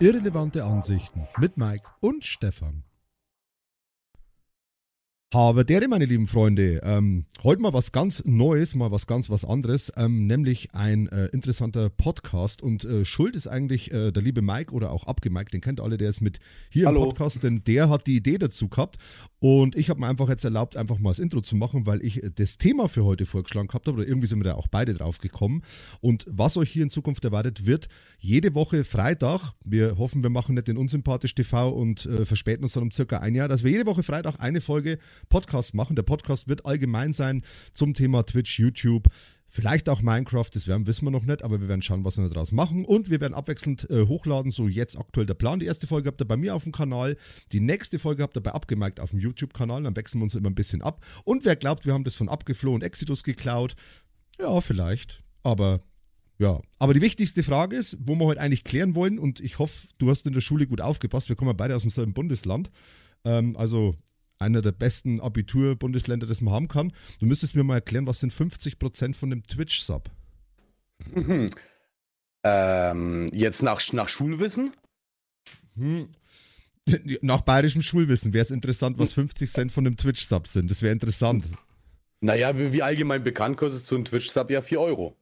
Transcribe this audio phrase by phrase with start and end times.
[0.00, 2.82] Irrelevante Ansichten mit Mike und Stefan.
[5.34, 9.44] Habe dere, meine lieben Freunde, ähm, heute mal was ganz Neues, mal was ganz was
[9.44, 12.62] anderes, ähm, nämlich ein äh, interessanter Podcast.
[12.62, 15.96] Und äh, Schuld ist eigentlich äh, der liebe Mike oder auch Abgemike, den kennt alle,
[15.96, 16.38] der ist mit
[16.70, 17.02] hier Hallo.
[17.02, 18.98] im Podcast, denn der hat die Idee dazu gehabt.
[19.40, 22.22] Und ich habe mir einfach jetzt erlaubt, einfach mal das Intro zu machen, weil ich
[22.22, 24.94] äh, das Thema für heute vorgeschlagen gehabt habe oder irgendwie sind wir da auch beide
[24.94, 25.62] drauf gekommen.
[26.00, 27.88] Und was euch hier in Zukunft erwartet, wird
[28.20, 32.74] jede Woche Freitag, wir hoffen, wir machen nicht den Unsympathisch TV und äh, verspäten uns
[32.74, 34.98] dann um circa ein Jahr, dass wir jede Woche Freitag eine Folge
[35.28, 35.96] Podcast machen.
[35.96, 37.42] Der Podcast wird allgemein sein
[37.72, 39.08] zum Thema Twitch, YouTube,
[39.54, 42.28] vielleicht auch Minecraft, das werden, wissen wir noch nicht, aber wir werden schauen, was wir
[42.28, 42.84] daraus machen.
[42.84, 45.60] Und wir werden abwechselnd äh, hochladen, so jetzt aktuell der Plan.
[45.60, 47.16] Die erste Folge habt ihr bei mir auf dem Kanal,
[47.52, 50.50] die nächste Folge habt ihr bei Abgemerkt auf dem YouTube-Kanal, dann wechseln wir uns immer
[50.50, 51.04] ein bisschen ab.
[51.24, 53.76] Und wer glaubt, wir haben das von Abgefloh und Exodus geklaut,
[54.40, 55.78] ja, vielleicht, aber
[56.38, 59.86] ja, aber die wichtigste Frage ist, wo wir heute eigentlich klären wollen, und ich hoffe,
[59.98, 62.72] du hast in der Schule gut aufgepasst, wir kommen ja beide aus demselben Bundesland,
[63.24, 63.94] ähm, also
[64.44, 66.92] einer der besten Abitur-Bundesländer, das man haben kann.
[67.18, 70.10] Du müsstest mir mal erklären, was sind 50% von dem Twitch-Sub?
[72.44, 74.72] Ähm, jetzt nach, nach Schulwissen?
[75.76, 76.08] Hm.
[77.22, 80.70] Nach bayerischem Schulwissen wäre es interessant, was 50 Cent von dem Twitch-Sub sind.
[80.70, 81.46] Das wäre interessant.
[82.20, 85.16] Naja, wie, wie allgemein bekannt kostet so ein Twitch-Sub ja 4 Euro.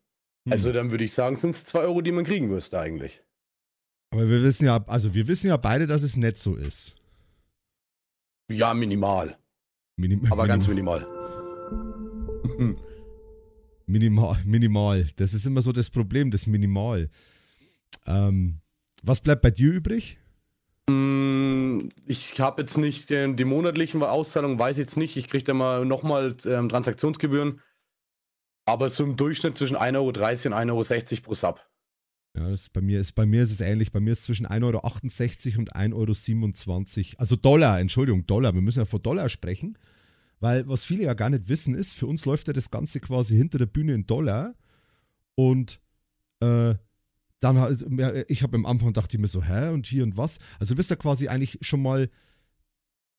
[0.45, 0.53] Hm.
[0.53, 3.23] Also dann würde ich sagen, sind es 2 Euro, die man kriegen müsste eigentlich.
[4.11, 6.97] Aber wir wissen ja, also wir wissen ja beide, dass es nicht so ist.
[8.51, 9.37] Ja, minimal.
[9.97, 11.01] Minim Aber ganz minimal.
[11.01, 12.77] minimal.
[13.87, 15.07] Minimal, minimal.
[15.17, 17.11] Das ist immer so das Problem, das Minimal.
[18.07, 18.61] Ähm,
[19.03, 20.19] was bleibt bei dir übrig?
[20.89, 25.17] Mm, Ich habe jetzt nicht äh, die monatlichen Auszahlungen, weiß ich jetzt nicht.
[25.17, 27.61] Ich kriege da mal nochmal ähm, Transaktionsgebühren.
[28.65, 31.61] Aber so im Durchschnitt zwischen 1,30 Euro und 1,60 Euro pro Sub.
[32.37, 33.93] Ja, das bei mir ist bei mir ist es ähnlich.
[33.93, 37.15] Bei mir ist es zwischen 1,68 Euro und 1,27 Euro.
[37.19, 38.55] Also Dollar, Entschuldigung, Dollar.
[38.55, 39.77] Wir müssen ja von Dollar sprechen.
[40.41, 43.37] Weil was viele ja gar nicht wissen ist, für uns läuft ja das Ganze quasi
[43.37, 44.57] hinter der Bühne in Dollar.
[45.37, 45.81] Und
[46.41, 46.75] äh,
[47.39, 47.85] dann halt,
[48.29, 50.39] ich habe am Anfang dachte ich mir so, hä, und hier und was?
[50.59, 52.11] Also du wirst ja quasi eigentlich schon mal,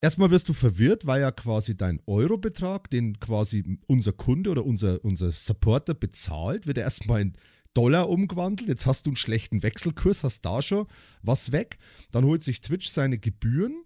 [0.02, 5.04] erstmal wirst du verwirrt, weil ja quasi dein Eurobetrag, den quasi unser Kunde oder unser,
[5.06, 7.38] unser Supporter bezahlt, wird ja erstmal in
[7.74, 8.70] Dollar umgewandelt.
[8.70, 10.88] Jetzt hast du einen schlechten Wechselkurs, hast da schon
[11.22, 11.78] was weg.
[12.12, 13.84] Dann holt sich Twitch seine Gebühren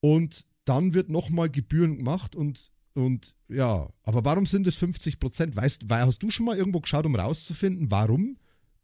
[0.00, 5.56] und dann wird nochmal Gebühren gemacht und, und ja, aber warum sind es 50 Prozent?
[5.56, 8.36] Weißt, weil, hast du schon mal irgendwo geschaut, um rauszufinden, warum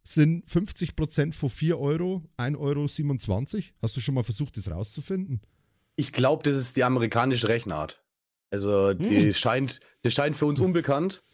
[0.03, 3.65] sind 50 Prozent von 4 Euro 1,27 Euro?
[3.83, 5.41] Hast du schon mal versucht, das rauszufinden?
[5.97, 8.03] Ich glaube, das ist die amerikanische Rechenart.
[8.51, 9.33] Also, die Hm.
[9.35, 11.25] scheint, das scheint für uns unbekannt.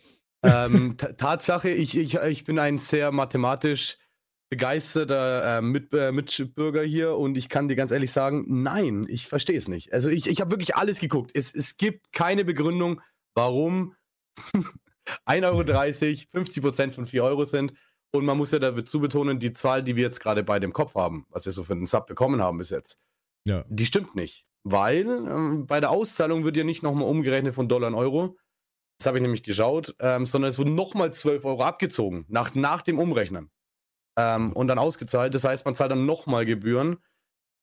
[0.42, 3.98] Ähm, Ta- Tatsache, ich, ich, ich bin ein sehr mathematisch
[4.50, 9.26] begeisterter äh, Mit, äh, Mitbürger hier und ich kann dir ganz ehrlich sagen, nein, ich
[9.26, 9.92] verstehe es nicht.
[9.92, 11.30] Also, ich, ich habe wirklich alles geguckt.
[11.34, 13.00] Es, es gibt keine Begründung,
[13.34, 13.94] warum
[15.26, 17.72] 1,30 Euro 50 Prozent von 4 Euro sind.
[18.14, 20.94] Und man muss ja dazu betonen, die Zahl, die wir jetzt gerade bei dem Kopf
[20.94, 22.98] haben, was wir so für einen Sub bekommen haben bis jetzt,
[23.46, 23.64] Ja.
[23.68, 24.46] die stimmt nicht.
[24.64, 28.36] Weil ähm, bei der Auszahlung wird ja nicht nochmal umgerechnet von Dollar in Euro.
[29.02, 32.82] Das habe ich nämlich geschaut, ähm, sondern es wurden nochmal 12 Euro abgezogen, nach, nach
[32.82, 33.50] dem Umrechnen.
[34.16, 35.34] Ähm, und dann ausgezahlt.
[35.34, 36.98] Das heißt, man zahlt dann nochmal Gebühren.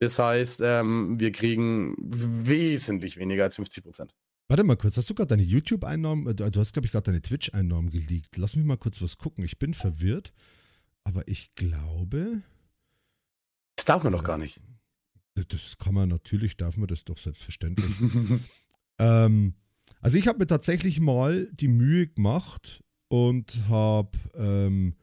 [0.01, 4.13] Das heißt, ähm, wir kriegen wesentlich weniger als 50 Prozent.
[4.49, 7.05] Warte mal kurz, hast du gerade deine YouTube-Einnahmen, äh, du du hast, glaube ich, gerade
[7.05, 8.35] deine Twitch-Einnahmen geleakt.
[8.35, 9.45] Lass mich mal kurz was gucken.
[9.45, 10.33] Ich bin verwirrt,
[11.05, 12.41] aber ich glaube,
[13.77, 14.59] Das darf man doch gar nicht.
[15.35, 17.95] das kann man natürlich, darf man das doch selbstverständlich.
[19.01, 19.53] Ähm,
[20.01, 24.95] also ich habe mir tatsächlich mal die Mühe gemacht und habe ähm,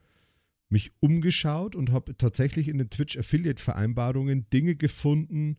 [0.69, 5.57] mich umgeschaut und habe tatsächlich in den Twitch Affiliate Vereinbarungen Dinge gefunden.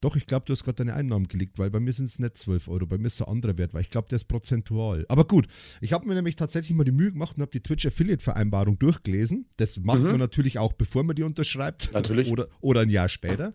[0.00, 2.36] Doch, ich glaube, du hast gerade deine Einnahmen gelegt, weil bei mir sind es nicht
[2.36, 5.04] 12 Euro, bei mir ist so ein anderer Wert, weil ich glaube, der ist prozentual.
[5.08, 5.48] Aber gut,
[5.80, 8.78] ich habe mir nämlich tatsächlich mal die Mühe gemacht und habe die Twitch Affiliate Vereinbarung
[8.78, 9.46] durchgelesen.
[9.56, 10.10] Das macht Mhm.
[10.10, 11.90] man natürlich auch, bevor man die unterschreibt.
[11.92, 12.28] Natürlich.
[12.30, 13.52] Oder, oder ein Jahr später.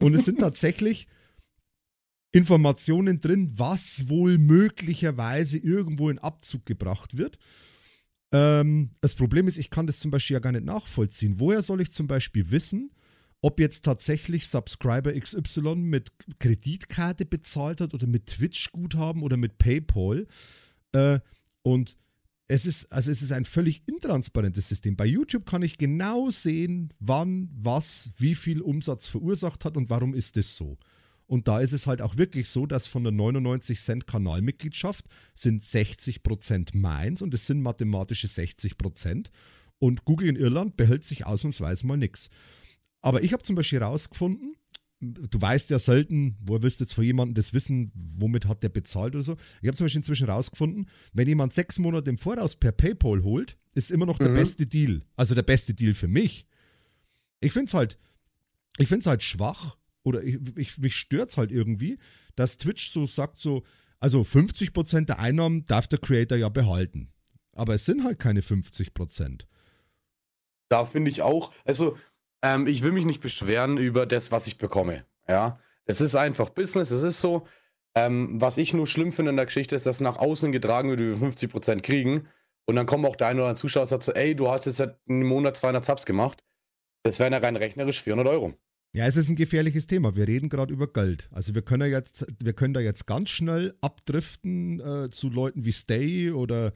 [0.00, 1.06] Und es sind tatsächlich
[2.32, 7.38] Informationen drin, was wohl möglicherweise irgendwo in Abzug gebracht wird.
[8.32, 11.34] Ähm, das Problem ist, ich kann das zum Beispiel ja gar nicht nachvollziehen.
[11.38, 12.92] Woher soll ich zum Beispiel wissen,
[13.42, 20.28] ob jetzt tatsächlich Subscriber XY mit Kreditkarte bezahlt hat oder mit Twitch-Guthaben oder mit PayPal?
[20.92, 21.20] Äh,
[21.62, 21.96] und
[22.46, 24.96] es ist, also es ist ein völlig intransparentes System.
[24.96, 30.14] Bei YouTube kann ich genau sehen, wann, was, wie viel Umsatz verursacht hat und warum
[30.14, 30.76] ist das so.
[31.30, 35.62] Und da ist es halt auch wirklich so, dass von der 99 Cent Kanalmitgliedschaft sind
[35.62, 39.26] 60% meins und es sind mathematische 60%.
[39.78, 42.30] Und Google in Irland behält sich ausnahmsweise mal nichts.
[43.00, 44.56] Aber ich habe zum Beispiel rausgefunden,
[45.00, 48.68] du weißt ja selten, woher wirst du jetzt von jemandem das wissen, womit hat der
[48.70, 49.36] bezahlt oder so.
[49.62, 53.56] Ich habe zum Beispiel inzwischen rausgefunden, wenn jemand sechs Monate im Voraus per PayPal holt,
[53.74, 54.34] ist immer noch der Mhm.
[54.34, 55.00] beste Deal.
[55.14, 56.48] Also der beste Deal für mich.
[57.38, 57.98] Ich finde es halt,
[58.78, 61.98] ich finde es halt schwach oder ich, ich, mich stört es halt irgendwie,
[62.36, 63.62] dass Twitch so sagt, so,
[63.98, 67.12] also 50% der Einnahmen darf der Creator ja behalten.
[67.52, 69.42] Aber es sind halt keine 50%.
[70.68, 71.98] Da finde ich auch, also
[72.42, 75.04] ähm, ich will mich nicht beschweren über das, was ich bekomme.
[75.28, 77.46] Ja, es ist einfach Business, es ist so.
[77.96, 81.00] Ähm, was ich nur schlimm finde in der Geschichte ist, dass nach außen getragen wird,
[81.00, 82.28] wir 50% kriegen
[82.66, 84.66] und dann kommen auch der eine oder andere Zuschauer und sagt so, ey, du hast
[84.66, 86.44] jetzt seit einem Monat 200 Subs gemacht.
[87.02, 88.54] Das wären ja rein rechnerisch 400 Euro.
[88.92, 90.16] Ja, es ist ein gefährliches Thema.
[90.16, 91.28] Wir reden gerade über Geld.
[91.30, 95.64] Also wir können ja jetzt, wir können da jetzt ganz schnell abdriften äh, zu Leuten
[95.64, 96.72] wie Stay oder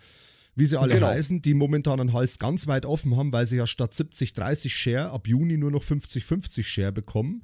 [0.55, 1.08] wie sie alle Genau.
[1.08, 5.11] heißen, die momentan einen Hals ganz weit offen haben, weil sie ja statt 70-30 Share
[5.11, 7.43] ab Juni nur noch 50-50 Share bekommen.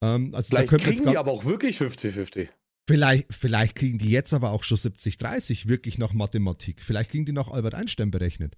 [0.00, 2.46] Ähm, also Vielleicht da kriegen die aber auch wirklich 50-50.
[2.88, 6.80] vielleicht, vielleicht kriegen die jetzt aber auch schon 70-30 wirklich nach Mathematik.
[6.80, 8.56] Vielleicht kriegen die nach Albert Einstein berechnet.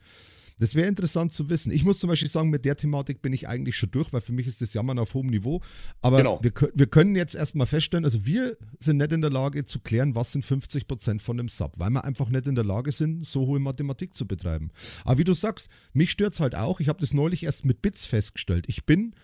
[0.58, 1.70] Das wäre interessant zu wissen.
[1.72, 4.32] Ich muss zum Beispiel sagen, mit der Thematik bin ich eigentlich schon durch, weil für
[4.32, 5.60] mich ist das Jammern auf hohem Niveau.
[6.00, 6.40] Aber Genau.
[6.42, 10.14] wir, wir können jetzt erstmal feststellen, also wir sind nicht in der Lage zu klären,
[10.14, 13.46] was sind 50% von dem Sub, weil wir einfach nicht in der Lage sind, so
[13.46, 14.70] hohe Mathematik zu betreiben.
[15.04, 16.80] Aber wie du sagst, mich stört es halt auch.
[16.80, 18.64] Ich habe das neulich erst mit Bits festgestellt.
[18.68, 19.14] Ich bin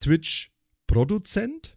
[0.00, 1.76] Twitch-Produzent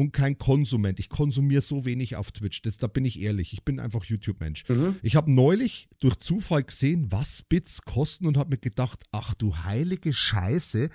[0.00, 0.98] und kein Konsument.
[0.98, 2.62] Ich konsumiere so wenig auf Twitch.
[2.62, 3.52] Das, da bin ich ehrlich.
[3.52, 4.66] Ich bin einfach YouTube-Mensch.
[4.70, 4.96] Mhm.
[5.02, 9.54] Ich habe neulich durch Zufall gesehen, was Bits kosten und habe mir gedacht, ach du
[9.54, 10.88] heilige Scheiße,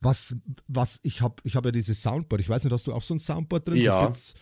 [0.00, 0.34] was,
[0.66, 2.40] was ich habe, ich habe ja dieses Soundboard.
[2.40, 3.76] Ich weiß nicht, hast du auch so ein Soundboard drin?
[3.76, 4.12] Ja.
[4.12, 4.34] So?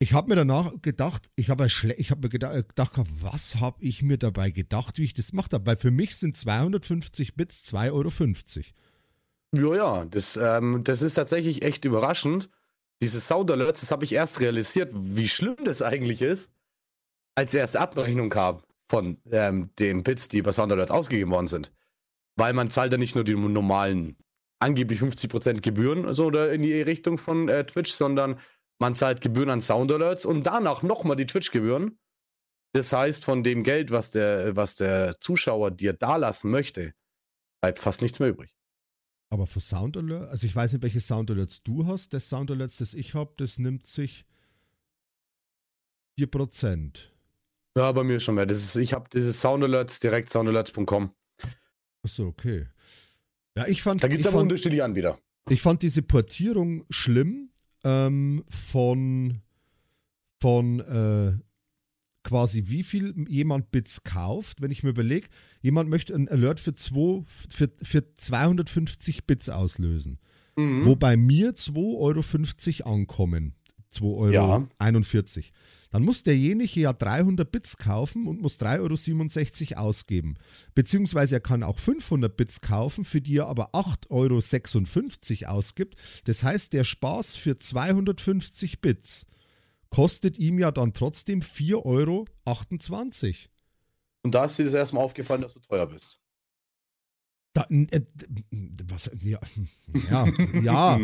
[0.00, 4.02] Ich habe mir danach gedacht, ich habe ich hab mir gedacht, gedacht, was habe ich
[4.02, 5.64] mir dabei gedacht, wie ich das gemacht habe?
[5.64, 8.64] Weil für mich sind 250 Bits 2,50
[9.52, 9.76] Euro.
[9.76, 12.50] Ja, ja, das, ähm, das ist tatsächlich echt überraschend.
[13.02, 16.52] Diese Sound Alerts, das habe ich erst realisiert, wie schlimm das eigentlich ist,
[17.34, 21.72] als erst Abrechnung kam von ähm, den Bits, die bei Sound Alerts ausgegeben worden sind.
[22.36, 24.16] Weil man zahlt ja nicht nur die normalen,
[24.58, 28.38] angeblich 50% Gebühren so oder in die Richtung von äh, Twitch, sondern
[28.78, 31.98] man zahlt Gebühren an Sound Alerts und danach nochmal die Twitch-Gebühren.
[32.72, 36.94] Das heißt, von dem Geld, was der, was der Zuschauer dir dalassen möchte,
[37.62, 38.54] bleibt fast nichts mehr übrig.
[39.32, 42.12] Aber für Sound Alert, also ich weiß nicht, welche Sound Alerts du hast.
[42.12, 44.24] Das Sound Alerts, das ich habe, das nimmt sich
[46.18, 46.98] 4%.
[47.76, 48.46] Ja, bei mir schon mehr.
[48.46, 51.14] Das ist, ich habe dieses Sound Alerts direkt soundalerts.com.
[52.02, 52.66] Achso, okay.
[53.56, 55.18] Ja, ich fand, Da gibt es aber fand, unterschiedliche Anbieter.
[55.48, 57.50] ich fand diese Portierung schlimm
[57.84, 59.42] ähm, von,
[60.40, 61.38] von äh,
[62.22, 64.60] quasi wie viel jemand Bits kauft.
[64.60, 65.28] Wenn ich mir überlege,
[65.62, 70.18] jemand möchte ein Alert für, zwei, für, für 250 Bits auslösen.
[70.56, 70.84] Mhm.
[70.84, 73.54] wo bei mir 2,50 Euro ankommen.
[73.92, 75.44] 2,41 Euro.
[75.90, 80.36] Dann muss derjenige ja 300 Bits kaufen und muss 3,67 Euro ausgeben.
[80.74, 85.96] Beziehungsweise er kann auch 500 Bits kaufen, für die er aber 8,56 Euro ausgibt.
[86.24, 89.26] Das heißt, der Spaß für 250 Bits
[89.90, 92.26] kostet ihm ja dann trotzdem 4,28 Euro.
[94.22, 96.20] Und da ist dir das erstmal aufgefallen, dass du teuer bist.
[97.52, 98.02] Da, äh,
[98.84, 99.40] was, ja,
[100.08, 100.28] ja,
[100.62, 101.00] ja.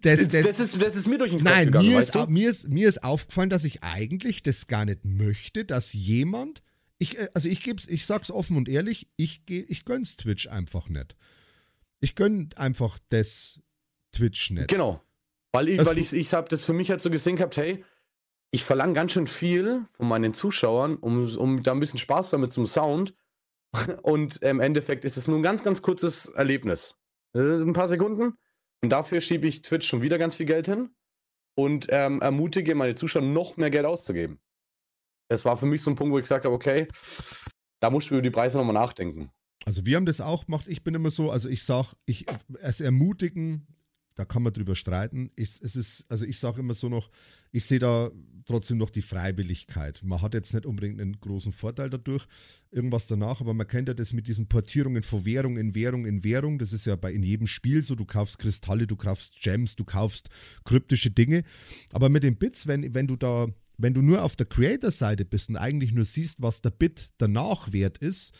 [0.00, 2.26] Das, Das, das, ist, das ist mir durch den Kopf Nein, gegangen, mir ist, du?
[2.26, 6.62] mir, ist, mir ist aufgefallen, dass ich eigentlich das gar nicht möchte, dass jemand.
[6.96, 10.88] Ich, äh, also ich geb's, ich sag's offen und ehrlich, ich, ich gönn's Twitch einfach
[10.88, 11.16] nicht.
[12.00, 13.60] Ich gönn einfach das
[14.12, 14.68] Twitch nicht.
[14.68, 15.02] Genau.
[15.56, 17.84] Weil ich, Das- weil ich, ich habe das für mich halt so gesehen gehabt, hey,
[18.52, 22.52] ich verlange ganz schön viel von meinen Zuschauern, um, um da ein bisschen Spaß damit
[22.52, 23.14] zum Sound.
[24.02, 26.96] Und im Endeffekt ist es nur ein ganz, ganz kurzes Erlebnis.
[27.34, 28.34] Äh, Ein paar Sekunden.
[28.82, 30.90] Und dafür schiebe ich Twitch schon wieder ganz viel Geld hin
[31.56, 34.38] und ähm, ermutige meine Zuschauer, noch mehr Geld auszugeben.
[35.28, 36.86] Das war für mich so ein Punkt, wo ich gesagt habe, okay,
[37.80, 39.30] da musst du über die Preise nochmal nachdenken.
[39.64, 40.66] Also wir haben das auch gemacht.
[40.68, 42.26] Ich bin immer so, also ich sag, ich
[42.60, 43.66] es ermutigen,
[44.16, 45.30] da kann man drüber streiten.
[45.36, 47.10] Ich, es ist, also ich sage immer so noch,
[47.52, 48.10] ich sehe da
[48.46, 50.00] trotzdem noch die Freiwilligkeit.
[50.02, 52.26] Man hat jetzt nicht unbedingt einen großen Vorteil dadurch,
[52.70, 56.24] irgendwas danach, aber man kennt ja das mit diesen Portierungen von Währung in Währung in
[56.24, 56.58] Währung.
[56.58, 57.94] Das ist ja bei in jedem Spiel so.
[57.94, 60.30] Du kaufst Kristalle, du kaufst Gems, du kaufst
[60.64, 61.44] kryptische Dinge.
[61.92, 65.50] Aber mit den Bits, wenn, wenn du da, wenn du nur auf der Creator-Seite bist
[65.50, 68.32] und eigentlich nur siehst, was der Bit danach wert ist,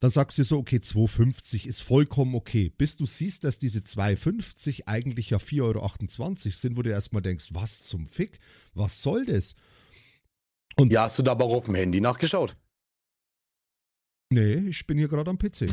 [0.00, 2.70] dann sagst du so, okay, 2,50 ist vollkommen okay.
[2.76, 7.48] Bis du siehst, dass diese 2,50 eigentlich ja 4,28 Euro sind, wo du erstmal denkst,
[7.52, 8.38] was zum Fick?
[8.74, 9.54] Was soll das?
[10.76, 12.56] Und- Ja, hast du da aber auch auf dem Handy nachgeschaut?
[14.30, 15.66] Nee, ich bin hier gerade am PC.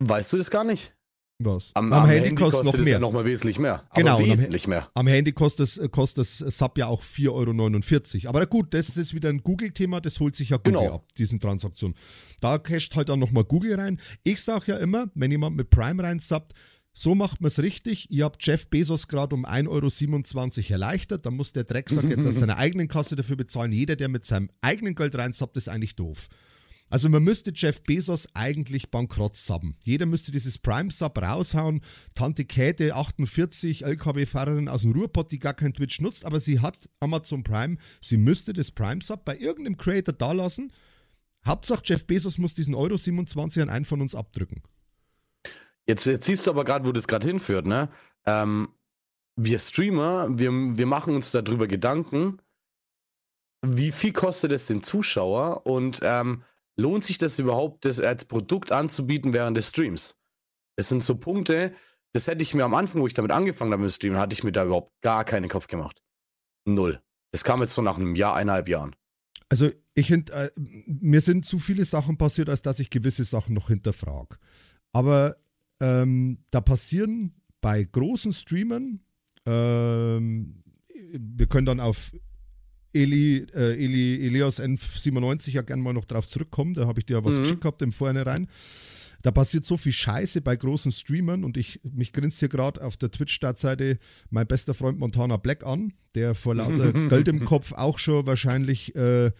[0.00, 0.94] Weißt du das gar nicht?
[1.38, 1.70] Was?
[1.74, 2.92] Am, am, am Handy, Handy, kostet noch mehr.
[2.92, 3.84] Ja noch mal wesentlich mehr.
[3.94, 4.90] Genau, wesentlich am, mehr.
[4.94, 8.28] Am Handy kostet es kostet Sub ja auch 4,49 Euro.
[8.28, 10.94] Aber gut, das ist wieder ein Google-Thema, das holt sich ja Google genau.
[10.94, 11.96] ab, diesen Transaktionen.
[12.40, 14.00] Da casht halt dann nochmal Google rein.
[14.22, 16.54] Ich sage ja immer, wenn jemand mit Prime rein subbt,
[16.94, 18.10] so macht man es richtig.
[18.10, 19.68] Ihr habt Jeff Bezos gerade um 1,27
[20.64, 21.24] Euro erleichtert.
[21.24, 23.72] Dann muss der Drecksack jetzt aus seiner eigenen Kasse dafür bezahlen.
[23.72, 26.28] Jeder, der mit seinem eigenen Geld reinsappt, ist eigentlich doof.
[26.92, 29.76] Also man müsste Jeff Bezos eigentlich bankrott subben.
[29.82, 31.80] Jeder müsste dieses Prime-Sub raushauen.
[32.14, 36.90] Tante Käthe, 48, LKW-Fahrerin aus dem Ruhrpott, die gar kein Twitch nutzt, aber sie hat
[37.00, 37.78] Amazon Prime.
[38.02, 40.70] Sie müsste das Prime-Sub bei irgendeinem Creator da lassen.
[41.46, 44.60] Hauptsache Jeff Bezos muss diesen Euro 27 an einen von uns abdrücken.
[45.86, 47.88] Jetzt, jetzt siehst du aber gerade, wo das gerade hinführt, ne?
[48.26, 48.68] Ähm,
[49.36, 52.36] wir Streamer, wir, wir machen uns darüber Gedanken,
[53.62, 56.42] wie viel kostet es dem Zuschauer und ähm,
[56.76, 60.16] lohnt sich das überhaupt, das als Produkt anzubieten während des Streams?
[60.76, 61.74] Das sind so Punkte,
[62.12, 64.44] das hätte ich mir am Anfang, wo ich damit angefangen habe mit Streamen, hatte ich
[64.44, 66.02] mir da überhaupt gar keinen Kopf gemacht.
[66.66, 67.02] Null.
[67.32, 68.94] Das kam jetzt so nach einem Jahr, eineinhalb Jahren.
[69.48, 73.68] Also ich äh, mir sind zu viele Sachen passiert, als dass ich gewisse Sachen noch
[73.68, 74.36] hinterfrage.
[74.92, 75.36] Aber
[75.80, 79.00] ähm, da passieren bei großen Streamern,
[79.46, 80.62] ähm,
[81.12, 82.12] wir können dann auf
[82.92, 87.18] Eli, äh, Eli, Elias N97 ja gerne mal noch drauf zurückkommen, da habe ich dir
[87.18, 87.42] ja was mhm.
[87.42, 88.48] geschickt gehabt im Vornherein.
[89.22, 92.96] Da passiert so viel Scheiße bei großen Streamern und ich mich grinst hier gerade auf
[92.96, 93.98] der Twitch-Startseite
[94.30, 98.96] mein bester Freund Montana Black an, der vor lauter Geld im Kopf auch schon wahrscheinlich,
[98.96, 99.30] äh,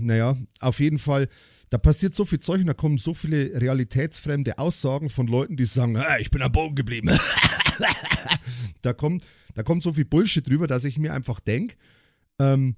[0.00, 1.28] naja, auf jeden Fall
[1.70, 5.66] da passiert so viel Zeug und da kommen so viele realitätsfremde Aussagen von Leuten, die
[5.66, 7.10] sagen, ah, ich bin am Boden geblieben.
[8.82, 9.24] da, kommt,
[9.54, 11.76] da kommt so viel Bullshit drüber, dass ich mir einfach denke,
[12.38, 12.76] ähm,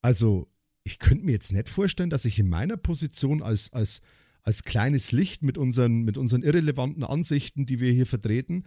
[0.00, 0.48] also
[0.84, 4.00] ich könnte mir jetzt nicht vorstellen, dass ich in meiner Position als, als,
[4.42, 8.64] als kleines Licht mit unseren, mit unseren irrelevanten Ansichten, die wir hier vertreten,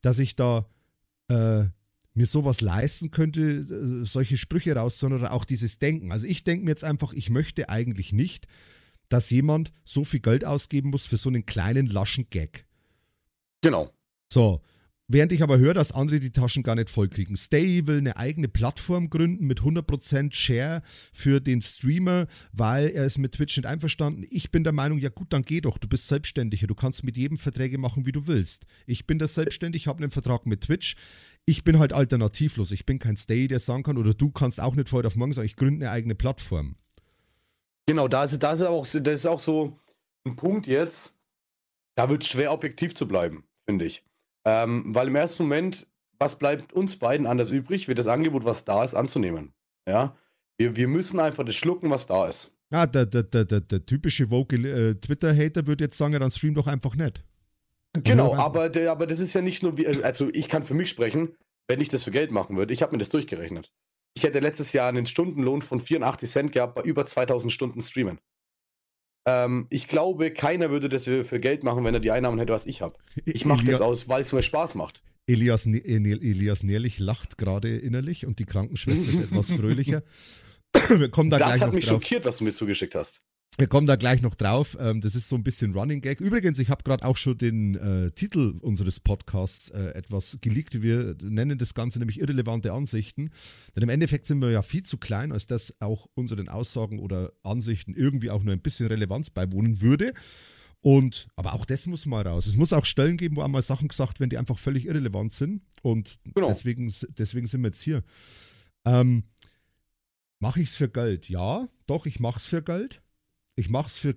[0.00, 0.68] dass ich da
[1.28, 1.64] äh,
[2.14, 6.12] mir sowas leisten könnte, äh, solche Sprüche rauszuhauen oder auch dieses Denken.
[6.12, 8.46] Also ich denke mir jetzt einfach, ich möchte eigentlich nicht,
[9.08, 12.66] dass jemand so viel Geld ausgeben muss für so einen kleinen laschen Gag.
[13.60, 13.92] Genau.
[14.32, 14.62] So,
[15.08, 17.36] Während ich aber höre, dass andere die Taschen gar nicht vollkriegen.
[17.36, 20.82] Stay will eine eigene Plattform gründen mit 100% Share
[21.12, 24.26] für den Streamer, weil er ist mit Twitch nicht einverstanden.
[24.30, 27.16] Ich bin der Meinung, ja gut, dann geh doch, du bist Selbstständiger, du kannst mit
[27.16, 28.66] jedem Verträge machen, wie du willst.
[28.84, 30.96] Ich bin das selbstständig, habe einen Vertrag mit Twitch.
[31.44, 32.72] Ich bin halt alternativlos.
[32.72, 35.32] Ich bin kein Stay, der sagen kann, oder du kannst auch nicht heute auf morgen
[35.32, 36.74] sagen, ich gründe eine eigene Plattform.
[37.86, 39.78] Genau, da ist, da ist, auch, das ist auch so
[40.26, 41.14] ein Punkt jetzt,
[41.94, 44.02] da wird es schwer objektiv zu bleiben, finde ich.
[44.46, 45.88] Ähm, weil im ersten Moment,
[46.18, 49.52] was bleibt uns beiden anders übrig, wird das Angebot, was da ist, anzunehmen.
[49.88, 50.16] Ja,
[50.56, 52.52] wir, wir müssen einfach das schlucken, was da ist.
[52.70, 56.54] Ja, der, der, der, der, typische Vogue äh, Twitter-Hater würde jetzt sagen, ja, dann stream
[56.54, 57.22] doch einfach nicht.
[58.04, 60.90] Genau, aber, der, aber das ist ja nicht nur, wie, also ich kann für mich
[60.90, 61.34] sprechen,
[61.68, 62.72] wenn ich das für Geld machen würde.
[62.72, 63.72] Ich habe mir das durchgerechnet.
[64.14, 68.18] Ich hätte letztes Jahr einen Stundenlohn von 84 Cent gehabt bei über 2000 Stunden Streamen.
[69.26, 72.64] Ähm, ich glaube, keiner würde das für Geld machen, wenn er die Einnahmen hätte, was
[72.64, 72.94] ich habe.
[73.24, 75.02] Ich mache das aus, weil es mir Spaß macht.
[75.26, 80.02] Elias, Elias Nährlich lacht gerade innerlich und die Krankenschwester ist etwas fröhlicher.
[80.88, 82.02] Wir kommen da das gleich hat mich drauf.
[82.02, 83.24] schockiert, was du mir zugeschickt hast.
[83.58, 84.76] Wir kommen da gleich noch drauf.
[84.78, 86.20] Ähm, das ist so ein bisschen Running Gag.
[86.20, 90.82] Übrigens, ich habe gerade auch schon den äh, Titel unseres Podcasts äh, etwas geleakt.
[90.82, 93.30] Wir nennen das Ganze nämlich irrelevante Ansichten.
[93.74, 97.32] Denn im Endeffekt sind wir ja viel zu klein, als dass auch unseren Aussagen oder
[97.42, 100.12] Ansichten irgendwie auch nur ein bisschen Relevanz beiwohnen würde.
[100.82, 102.46] Und, aber auch das muss mal raus.
[102.46, 105.62] Es muss auch Stellen geben, wo einmal Sachen gesagt werden, die einfach völlig irrelevant sind.
[105.80, 106.48] Und genau.
[106.48, 108.04] deswegen, deswegen sind wir jetzt hier.
[108.84, 109.24] Ähm,
[110.40, 111.30] mache ich es für Geld?
[111.30, 113.00] Ja, doch, ich mache es für Geld.
[113.58, 114.14] Ich mache es für,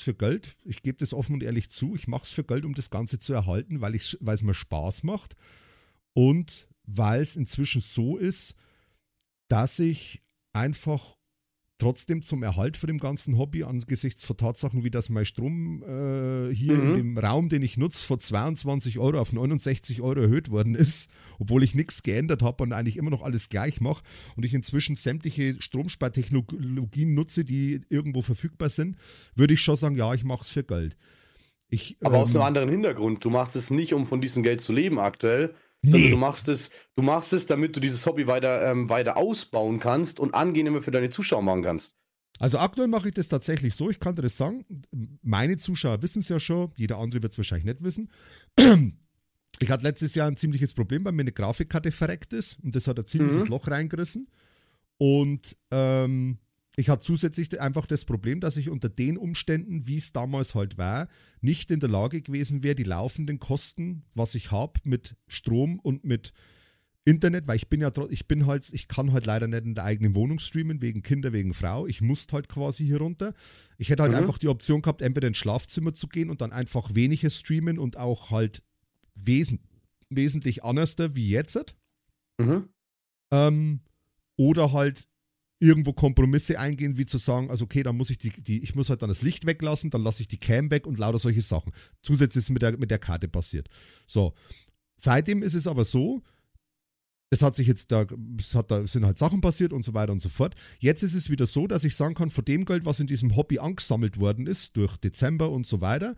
[0.00, 0.56] für Geld.
[0.64, 1.94] Ich gebe das offen und ehrlich zu.
[1.94, 5.36] Ich mache es für Geld, um das Ganze zu erhalten, weil es mir Spaß macht
[6.14, 8.56] und weil es inzwischen so ist,
[9.46, 10.20] dass ich
[10.52, 11.16] einfach
[11.82, 16.54] trotzdem zum Erhalt von dem ganzen Hobby angesichts von Tatsachen wie dass mein Strom äh,
[16.54, 16.90] hier mhm.
[16.90, 21.10] in dem Raum, den ich nutze, von 22 Euro auf 69 Euro erhöht worden ist,
[21.40, 24.04] obwohl ich nichts geändert habe und eigentlich immer noch alles gleich mache
[24.36, 28.96] und ich inzwischen sämtliche Stromspartechnologien nutze, die irgendwo verfügbar sind,
[29.34, 30.96] würde ich schon sagen, ja, ich mache es für Geld.
[31.68, 33.24] Ich, Aber ähm, aus einem anderen Hintergrund.
[33.24, 36.10] Du machst es nicht, um von diesem Geld zu leben aktuell, Nee.
[36.10, 40.20] Du machst es, du machst es, damit du dieses Hobby weiter, ähm, weiter ausbauen kannst
[40.20, 41.96] und angenehmer für deine Zuschauer machen kannst.
[42.38, 44.64] Also aktuell mache ich das tatsächlich so, ich kann dir das sagen.
[45.22, 48.10] Meine Zuschauer wissen es ja schon, jeder andere wird es wahrscheinlich nicht wissen.
[49.58, 52.88] Ich hatte letztes Jahr ein ziemliches Problem, weil mir eine Grafikkarte verreckt ist und das
[52.88, 53.50] hat ein ziemliches mhm.
[53.50, 54.26] Loch reingerissen.
[54.98, 56.38] Und ähm,
[56.76, 60.78] ich hatte zusätzlich einfach das Problem, dass ich unter den Umständen, wie es damals halt
[60.78, 61.08] war,
[61.40, 66.04] nicht in der Lage gewesen wäre, die laufenden Kosten, was ich habe, mit Strom und
[66.04, 66.32] mit
[67.04, 69.84] Internet, weil ich bin ja, ich bin halt, ich kann halt leider nicht in der
[69.84, 71.86] eigenen Wohnung streamen, wegen Kinder, wegen Frau.
[71.86, 73.34] Ich musste halt quasi hier runter.
[73.76, 74.18] Ich hätte halt mhm.
[74.18, 77.96] einfach die Option gehabt, entweder ins Schlafzimmer zu gehen und dann einfach weniger streamen und
[77.96, 78.62] auch halt
[79.14, 79.60] wesen,
[80.10, 81.74] wesentlich anders wie jetzt.
[82.38, 82.68] Mhm.
[83.32, 83.80] Ähm,
[84.36, 85.08] oder halt
[85.62, 88.90] irgendwo Kompromisse eingehen, wie zu sagen, also okay, dann muss ich die, die, ich muss
[88.90, 91.72] halt dann das Licht weglassen, dann lasse ich die Cam weg und lauter solche Sachen.
[92.02, 93.68] Zusätzlich ist mit der, mit der Karte passiert.
[94.08, 94.34] So.
[94.96, 96.22] Seitdem ist es aber so,
[97.30, 98.06] es hat sich jetzt da,
[98.38, 100.56] es hat da sind halt Sachen passiert und so weiter und so fort.
[100.80, 103.36] Jetzt ist es wieder so, dass ich sagen kann, von dem Geld, was in diesem
[103.36, 106.16] Hobby angesammelt worden ist, durch Dezember und so weiter,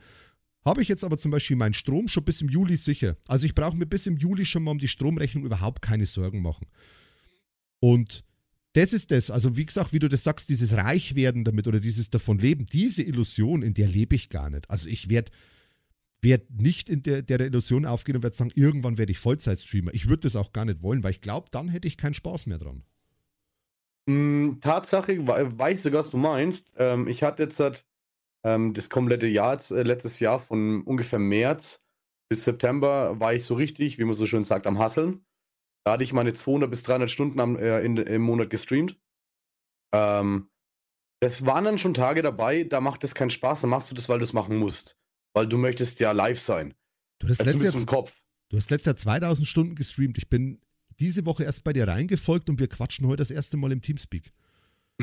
[0.64, 3.18] habe ich jetzt aber zum Beispiel meinen Strom schon bis im Juli sicher.
[3.28, 6.40] Also ich brauche mir bis im Juli schon mal um die Stromrechnung überhaupt keine Sorgen
[6.40, 6.66] machen.
[7.80, 8.24] Und
[8.74, 9.30] das ist das.
[9.30, 13.02] Also wie gesagt, wie du das sagst, dieses Reichwerden damit oder dieses davon leben, diese
[13.02, 14.68] Illusion, in der lebe ich gar nicht.
[14.70, 15.32] Also ich werde
[16.22, 19.92] werde nicht in der, der Illusion aufgehen und werde sagen, irgendwann werde ich Vollzeitstreamer.
[19.92, 22.46] Ich würde das auch gar nicht wollen, weil ich glaube, dann hätte ich keinen Spaß
[22.46, 22.82] mehr dran.
[24.06, 26.72] Mm, Tatsache, weiß sogar, was du meinst.
[26.76, 27.62] Ähm, ich hatte jetzt
[28.42, 31.84] ähm, das komplette Jahr, äh, letztes Jahr von ungefähr März
[32.28, 35.24] bis September war ich so richtig, wie man so schön sagt, am Hasseln.
[35.84, 38.98] Da hatte ich meine 200 bis 300 Stunden am, äh, in, im Monat gestreamt.
[39.92, 40.48] Ähm,
[41.20, 44.08] das waren dann schon Tage dabei, da macht es keinen Spaß, dann machst du das,
[44.08, 44.98] weil du es machen musst
[45.34, 46.74] weil du möchtest ja live sein.
[47.18, 48.22] Du hast, letztes Jahr, im Kopf.
[48.48, 50.16] du hast letztes Jahr 2000 Stunden gestreamt.
[50.16, 50.60] Ich bin
[51.00, 54.32] diese Woche erst bei dir reingefolgt und wir quatschen heute das erste Mal im Teamspeak.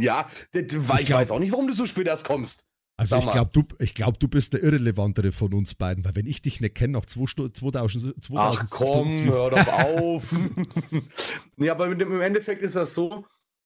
[0.00, 2.66] ja, weil ich, glaub, weiß auch nicht, warum du so spät erst kommst.
[2.96, 6.42] Also ich glaube, du, glaub, du bist der irrelevantere von uns beiden, weil wenn ich
[6.42, 10.34] dich nicht kenne, nach 2000, 2000 Ach komm, Stunden, hör doch auf.
[11.56, 13.24] nee, aber im Endeffekt ist das so,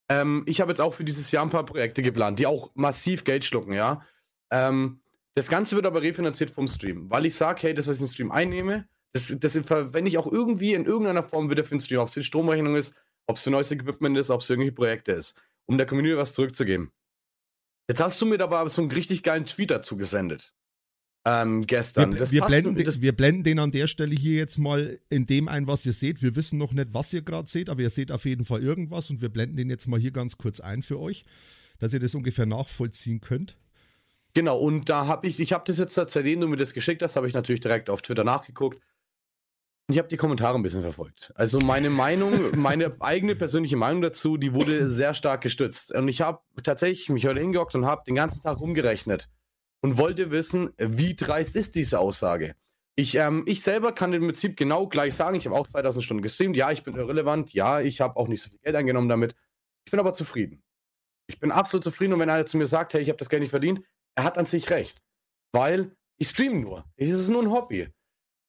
[0.09, 3.25] ähm, ich habe jetzt auch für dieses Jahr ein paar Projekte geplant, die auch massiv
[3.25, 4.03] Geld schlucken, ja.
[4.51, 5.01] Ähm,
[5.35, 8.09] das Ganze wird aber refinanziert vom Stream, weil ich sage, hey, das, was ich im
[8.09, 12.01] Stream einnehme, das, das verwende ich auch irgendwie in irgendeiner Form wieder für den Stream,
[12.01, 12.97] ob es für die Stromrechnung ist,
[13.27, 16.17] ob es für neues Equipment ist, ob es für irgendwelche Projekte ist, um der Community
[16.17, 16.93] was zurückzugeben.
[17.89, 20.55] Jetzt hast du mir aber so einen richtig geilen Tweet dazu gesendet.
[21.25, 22.13] Ähm, gestern.
[22.13, 25.49] Wir, wir blenden den, wir blenden den an der Stelle hier jetzt mal in dem
[25.49, 26.23] ein, was ihr seht.
[26.23, 29.11] Wir wissen noch nicht, was ihr gerade seht, aber ihr seht auf jeden Fall irgendwas
[29.11, 31.25] und wir blenden den jetzt mal hier ganz kurz ein für euch,
[31.81, 33.57] dass ihr das ungefähr nachvollziehen könnt.
[34.35, 37.17] Genau, und da habe ich, ich habe das jetzt, seitdem du mir das geschickt hast,
[37.17, 38.81] habe ich natürlich direkt auf Twitter nachgeguckt.
[39.89, 41.33] Ich habe die Kommentare ein bisschen verfolgt.
[41.37, 45.95] Also meine Meinung, meine eigene persönliche Meinung dazu, die wurde sehr stark gestützt.
[45.95, 49.29] Und ich habe tatsächlich mich heute hingehockt und habe den ganzen Tag rumgerechnet
[49.83, 52.57] und wollte wissen, wie dreist ist diese Aussage.
[52.97, 56.23] Ich, ähm, ich selber kann im Prinzip genau gleich sagen, ich habe auch 2000 Stunden
[56.23, 56.57] gestreamt.
[56.57, 57.53] Ja, ich bin irrelevant.
[57.53, 59.37] Ja, ich habe auch nicht so viel Geld eingenommen damit.
[59.85, 60.65] Ich bin aber zufrieden.
[61.29, 63.41] Ich bin absolut zufrieden und wenn einer zu mir sagt, hey, ich habe das Geld
[63.41, 63.83] nicht verdient,
[64.17, 65.05] er hat an sich recht.
[65.53, 66.85] Weil ich streame nur.
[66.97, 67.89] Es ist nur ein Hobby.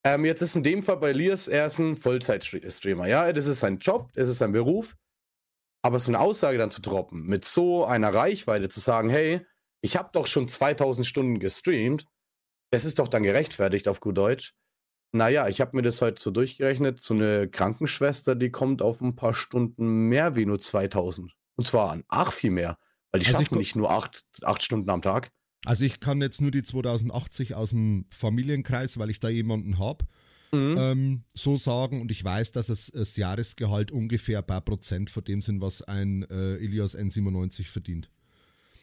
[0.08, 3.08] Ähm, jetzt ist in dem Fall bei Elias, er ist ein Vollzeit-Streamer.
[3.08, 4.96] Ja, das ist sein Job, das ist sein Beruf.
[5.82, 9.46] Aber so eine Aussage dann zu droppen, mit so einer Reichweite zu sagen, hey,
[9.82, 12.06] ich habe doch schon 2000 Stunden gestreamt,
[12.72, 14.54] das ist doch dann gerechtfertigt auf gut Deutsch.
[15.12, 17.02] Naja, ich habe mir das heute so durchgerechnet.
[17.02, 21.34] So eine Krankenschwester, die kommt auf ein paar Stunden mehr wie nur 2000.
[21.58, 22.78] Und zwar an ach viel mehr.
[23.12, 25.32] Weil die also schaffen nicht nur acht, acht Stunden am Tag.
[25.66, 30.06] Also ich kann jetzt nur die 2080 aus dem Familienkreis, weil ich da jemanden habe,
[30.52, 30.76] mhm.
[30.78, 32.02] ähm, so sagen.
[32.02, 35.82] Und ich weiß, dass es das Jahresgehalt ungefähr ein paar Prozent von dem sind, was
[35.82, 38.10] ein äh, Ilias N97 verdient.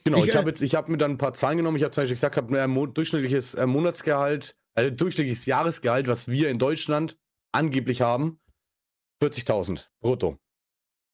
[0.05, 1.79] Genau, ich, ich habe äh, jetzt, mir dann ein paar Zahlen genommen.
[1.79, 6.29] Ich habe zum Beispiel gesagt, ich habe ein durchschnittliches äh, Monatsgehalt, äh, durchschnittliches Jahresgehalt, was
[6.29, 7.17] wir in Deutschland
[7.53, 8.39] angeblich haben,
[9.23, 10.39] 40.000 brutto.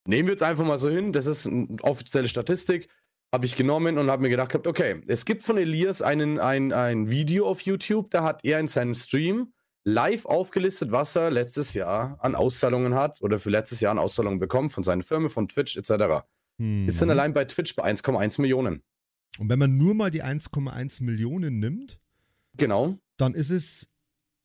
[0.09, 2.88] Nehmen wir jetzt einfach mal so hin, das ist eine offizielle Statistik
[3.32, 7.10] habe ich genommen und habe mir gedacht, okay, es gibt von Elias einen, ein, ein
[7.10, 9.52] Video auf YouTube, da hat er in seinem Stream
[9.84, 14.38] live aufgelistet, was er letztes Jahr an Auszahlungen hat oder für letztes Jahr an Auszahlungen
[14.38, 16.24] bekommen von seinen Firmen, von Twitch etc.
[16.58, 16.88] Hm.
[16.88, 18.82] Ist dann allein bei Twitch bei 1,1 Millionen.
[19.38, 22.00] Und wenn man nur mal die 1,1 Millionen nimmt,
[22.56, 23.88] genau, dann ist es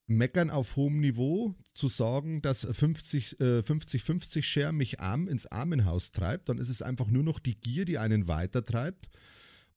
[0.08, 6.50] Meckern auf hohem Niveau zu sagen, dass 50-50 äh, Share mich arm ins Armenhaus treibt,
[6.50, 9.10] dann ist es einfach nur noch die Gier, die einen weitertreibt.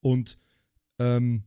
[0.01, 0.39] Und
[0.99, 1.45] ähm,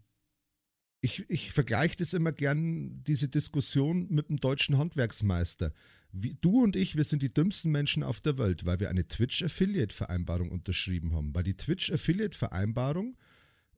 [1.02, 5.74] ich, ich vergleiche das immer gern, diese Diskussion mit dem deutschen Handwerksmeister.
[6.12, 9.08] Wie, du und ich, wir sind die dümmsten Menschen auf der Welt, weil wir eine
[9.08, 11.34] Twitch-Affiliate-Vereinbarung unterschrieben haben.
[11.34, 13.18] Weil die Twitch-Affiliate-Vereinbarung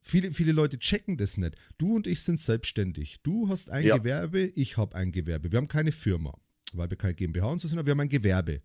[0.06, 1.56] Viele, viele Leute checken das nicht.
[1.78, 3.22] Du und ich sind selbstständig.
[3.24, 3.98] Du hast ein ja.
[3.98, 5.52] Gewerbe, ich habe ein Gewerbe.
[5.52, 6.38] Wir haben keine Firma,
[6.74, 8.62] weil wir keine GmbH und so sind, aber wir haben ein Gewerbe.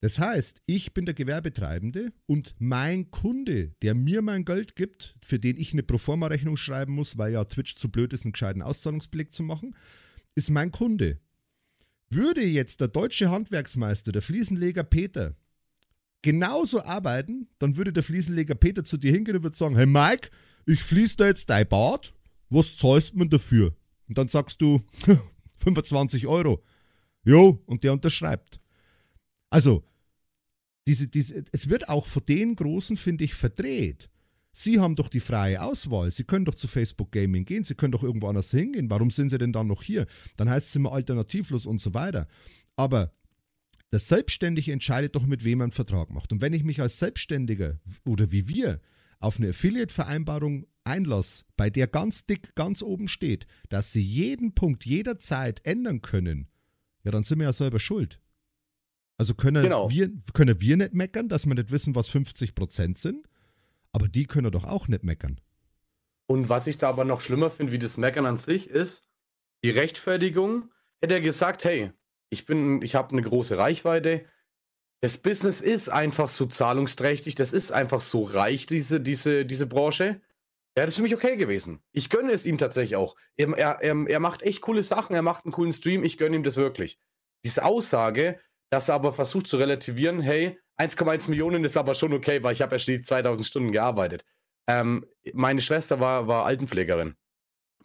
[0.00, 5.38] Das heißt, ich bin der Gewerbetreibende und mein Kunde, der mir mein Geld gibt, für
[5.38, 9.32] den ich eine Proforma-Rechnung schreiben muss, weil ja Twitch zu blöd ist, einen gescheiten Auszahlungsbeleg
[9.32, 9.76] zu machen,
[10.34, 11.20] ist mein Kunde.
[12.10, 15.36] Würde jetzt der deutsche Handwerksmeister, der Fliesenleger Peter,
[16.22, 20.30] genauso arbeiten, dann würde der Fliesenleger Peter zu dir hingehen und würde sagen, hey Mike,
[20.68, 22.12] ich fließe da jetzt dein Bad,
[22.50, 23.74] was zahlst du dafür?
[24.06, 24.82] Und dann sagst du
[25.58, 26.62] 25 Euro.
[27.24, 28.60] Jo, und der unterschreibt.
[29.50, 29.84] Also,
[30.86, 34.08] diese, diese, es wird auch von den Großen, finde ich, verdreht.
[34.52, 36.10] Sie haben doch die freie Auswahl.
[36.10, 37.64] Sie können doch zu Facebook Gaming gehen.
[37.64, 38.90] Sie können doch irgendwo anders hingehen.
[38.90, 40.06] Warum sind Sie denn dann noch hier?
[40.36, 42.26] Dann heißt es immer alternativlos und so weiter.
[42.76, 43.12] Aber
[43.92, 46.32] der Selbstständige entscheidet doch, mit wem er einen Vertrag macht.
[46.32, 48.80] Und wenn ich mich als Selbstständiger oder wie wir
[49.20, 54.84] auf eine Affiliate-Vereinbarung einlasse, bei der ganz dick ganz oben steht, dass Sie jeden Punkt
[54.84, 56.48] jederzeit ändern können,
[57.04, 58.20] ja, dann sind wir ja selber schuld.
[59.16, 59.90] Also können, genau.
[59.90, 63.28] wir, können wir nicht meckern, dass wir nicht wissen, was 50% sind,
[63.92, 65.40] aber die können doch auch nicht meckern.
[66.26, 69.08] Und was ich da aber noch schlimmer finde, wie das Meckern an sich ist,
[69.64, 71.90] die Rechtfertigung, hätte er gesagt, hey,
[72.30, 74.24] ich bin, ich habe eine große Reichweite,
[75.00, 80.20] das Business ist einfach so zahlungsträchtig, das ist einfach so reich, diese, diese, diese Branche.
[80.76, 81.80] Ja, das ist für mich okay gewesen.
[81.92, 83.16] Ich gönne es ihm tatsächlich auch.
[83.36, 86.42] Er, er, er macht echt coole Sachen, er macht einen coolen Stream, ich gönne ihm
[86.42, 86.98] das wirklich.
[87.44, 92.42] Diese Aussage, dass er aber versucht zu relativieren, hey, 1,1 Millionen ist aber schon okay,
[92.42, 94.24] weil ich habe ja schließlich 2000 Stunden gearbeitet.
[94.68, 97.16] Ähm, meine Schwester war, war Altenpflegerin.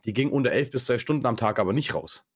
[0.05, 2.27] Die ging unter 11 bis 12 Stunden am Tag aber nicht raus.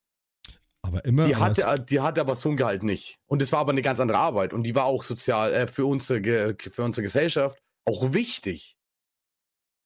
[0.88, 1.26] Aber immer.
[1.26, 3.20] Die hatte, die hatte aber so ein Gehalt nicht.
[3.28, 4.54] Und es war aber eine ganz andere Arbeit.
[4.54, 8.78] Und die war auch sozial äh, für, unsere, für unsere Gesellschaft auch wichtig.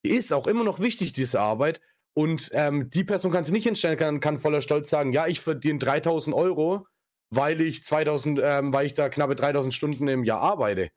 [0.05, 1.81] Die ist auch immer noch wichtig, diese Arbeit.
[2.13, 5.41] Und ähm, die Person kann sich nicht hinstellen, kann, kann voller Stolz sagen: Ja, ich
[5.41, 6.85] verdiene 3000 Euro
[7.31, 10.91] weil ich 2000, ähm, weil ich da knappe 3000 Stunden im Jahr arbeite.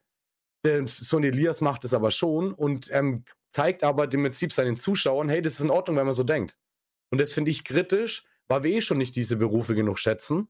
[0.66, 4.76] Ähm, so ein Elias macht es aber schon und ähm, zeigt aber im Prinzip seinen
[4.76, 6.58] Zuschauern, hey, das ist in Ordnung, wenn man so denkt.
[7.10, 10.48] Und das finde ich kritisch, weil wir eh schon nicht diese Berufe genug schätzen.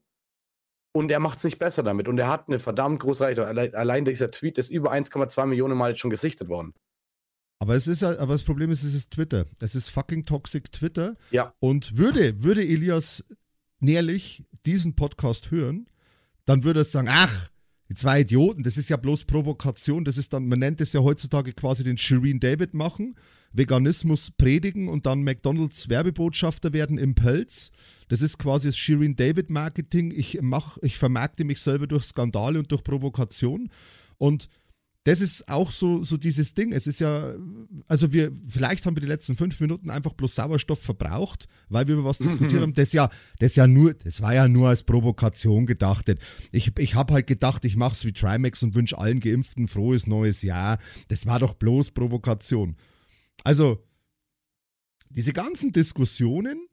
[0.93, 2.07] Und er macht es nicht besser damit.
[2.07, 3.77] Und er hat eine verdammt große Reichweite.
[3.77, 6.73] Allein dieser Tweet ist über 1,2 Millionen Mal jetzt schon gesichtet worden.
[7.59, 9.45] Aber es ist aber das Problem ist, es ist Twitter.
[9.59, 11.17] Es ist fucking toxic Twitter.
[11.31, 11.53] Ja.
[11.59, 13.23] Und würde, würde Elias
[13.79, 15.87] näherlich diesen Podcast hören,
[16.45, 17.49] dann würde er sagen, ach,
[17.89, 21.01] die zwei Idioten, das ist ja bloß Provokation, das ist dann, man nennt es ja
[21.01, 23.15] heutzutage quasi den Shireen David machen,
[23.57, 27.71] Veganismus predigen und dann McDonalds Werbebotschafter werden im Pelz.
[28.07, 30.13] Das ist quasi das Shireen David Marketing.
[30.15, 33.69] Ich mach, ich vermarkte mich selber durch Skandale und durch Provokation.
[34.17, 34.49] Und
[35.05, 36.73] das ist auch so, so dieses Ding.
[36.73, 37.35] Es ist ja,
[37.87, 41.93] also wir, vielleicht haben wir die letzten fünf Minuten einfach bloß Sauerstoff verbraucht, weil wir
[41.93, 42.73] über was diskutiert haben.
[42.73, 46.11] Das ja, das ja nur, das war ja nur als Provokation gedacht.
[46.51, 50.07] Ich, ich habe halt gedacht, ich mache es wie Trimax und wünsche allen Geimpften frohes
[50.07, 50.79] neues Jahr.
[51.09, 52.75] Das war doch bloß Provokation.
[53.43, 53.83] Also,
[55.09, 56.67] diese ganzen Diskussionen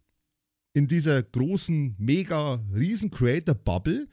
[0.75, 4.09] in dieser großen, mega, riesen Creator-Bubble,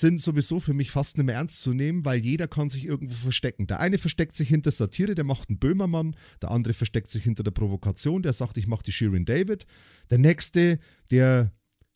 [0.00, 3.14] sind sowieso für mich fast nicht mehr ernst zu nehmen, weil jeder kann sich irgendwo
[3.14, 3.66] verstecken.
[3.66, 7.42] Der eine versteckt sich hinter Satire, der macht einen Böhmermann, der andere versteckt sich hinter
[7.42, 9.66] der Provokation, der sagt, ich mache die Shirin David.
[10.08, 10.78] Der nächste,
[11.10, 11.52] der,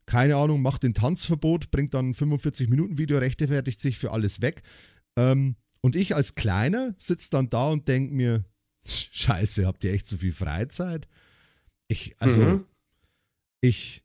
[0.07, 4.63] keine Ahnung, macht den Tanzverbot, bringt dann 45-Minuten-Video, rechtfertigt sich für alles weg.
[5.17, 8.45] Ähm, und ich als Kleiner sitze dann da und denke mir,
[8.87, 11.09] scheiße, habt ihr echt so viel Freizeit?
[11.89, 12.65] Ich, also, mhm.
[13.61, 14.03] ich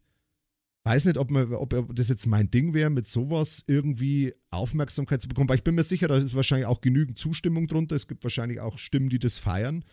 [0.83, 5.27] weiß nicht, ob, man, ob das jetzt mein Ding wäre, mit sowas irgendwie Aufmerksamkeit zu
[5.27, 7.95] bekommen, weil ich bin mir sicher, da ist wahrscheinlich auch genügend Zustimmung drunter.
[7.95, 9.85] Es gibt wahrscheinlich auch Stimmen, die das feiern.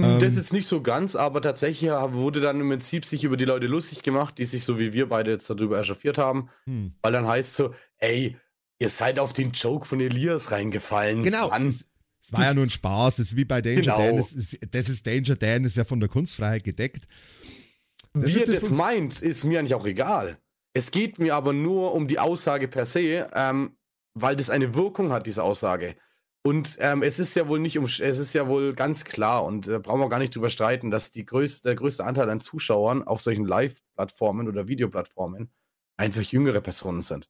[0.00, 3.36] Hm, das ähm, ist nicht so ganz, aber tatsächlich wurde dann im Prinzip sich über
[3.36, 6.94] die Leute lustig gemacht, die sich so wie wir beide jetzt darüber echauffiert haben, hm.
[7.02, 8.36] weil dann heißt so, ey,
[8.78, 11.22] ihr seid auf den Joke von Elias reingefallen.
[11.22, 11.52] Genau.
[11.54, 11.86] Es,
[12.22, 13.98] es, war ja nur ein Spaß, es ist wie bei Danger genau.
[13.98, 17.06] Dan, das ist, das ist Danger Dan, ist ja von der Kunstfreiheit gedeckt.
[18.12, 20.38] Das Wie er das, das meint, ist mir eigentlich auch egal.
[20.72, 23.76] Es geht mir aber nur um die Aussage per se, ähm,
[24.14, 25.96] weil das eine Wirkung hat, diese Aussage.
[26.42, 29.68] Und ähm, es ist ja wohl nicht um, es ist ja wohl ganz klar und
[29.68, 33.02] äh, brauchen wir gar nicht drüber streiten, dass die größte, der größte Anteil an Zuschauern
[33.02, 35.50] auf solchen Live-Plattformen oder Videoplattformen
[35.98, 37.28] einfach jüngere Personen sind.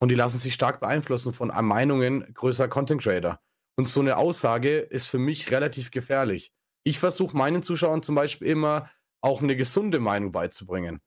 [0.00, 3.38] Und die lassen sich stark beeinflussen von Meinungen größerer Content Creator.
[3.76, 6.52] Und so eine Aussage ist für mich relativ gefährlich.
[6.84, 8.90] Ich versuche meinen Zuschauern zum Beispiel immer
[9.22, 11.00] auch eine gesunde Meinung beizubringen.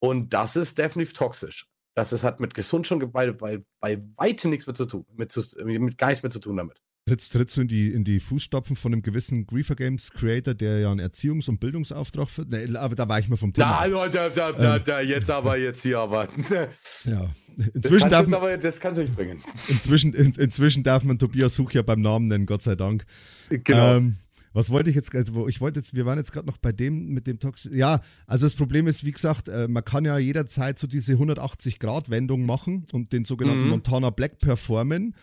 [0.00, 1.66] Und das ist definitiv toxisch.
[1.94, 5.34] Das ist, hat mit gesund schon bei, bei, bei weitem nichts mit zu tun, mit,
[5.64, 6.80] mit gar nichts mehr zu tun damit.
[7.08, 10.80] Trittst, trittst du in die, in die Fußstapfen von einem gewissen Griefer Games Creator, der
[10.80, 12.44] ja einen Erziehungs- und Bildungsauftrag für.
[12.44, 13.86] Ne, aber da war ich mal vom Thema.
[13.88, 16.26] Na, da, da, da, ähm, da, jetzt aber, jetzt hier aber.
[17.04, 17.30] ja.
[17.74, 19.40] Inzwischen das, darf, aber, das kannst du nicht bringen.
[19.68, 23.06] Inzwischen, in, inzwischen darf man Tobias Huch ja beim Namen nennen, Gott sei Dank.
[23.50, 23.98] Genau.
[23.98, 24.16] Ähm,
[24.52, 27.10] was wollte ich jetzt, also ich wollte jetzt, wir waren jetzt gerade noch bei dem
[27.10, 27.68] mit dem Tox.
[27.70, 32.44] Ja, also das Problem ist, wie gesagt, äh, man kann ja jederzeit so diese 180-Grad-Wendung
[32.44, 33.70] machen und den sogenannten mhm.
[33.70, 35.14] Montana Black performen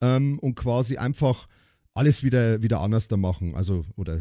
[0.00, 1.46] ähm, und quasi einfach
[1.94, 3.54] alles wieder, wieder anders da machen.
[3.54, 4.20] Also, oder,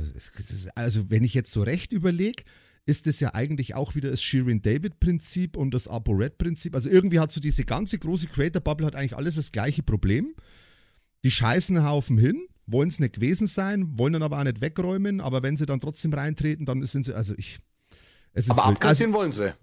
[0.75, 2.43] also, wenn ich jetzt so recht überlege,
[2.87, 6.73] ist es ja eigentlich auch wieder das Shirin David Prinzip und das ApoRed Prinzip.
[6.73, 10.33] Also irgendwie hat so diese ganze große Creator Bubble hat eigentlich alles das gleiche Problem.
[11.25, 15.19] Die scheißen Haufen hin, wollen es nicht gewesen sein, wollen dann aber auch nicht wegräumen,
[15.19, 17.59] aber wenn sie dann trotzdem reintreten, dann sind sie, also ich.
[18.31, 19.53] Es aber abkassieren also, wollen sie.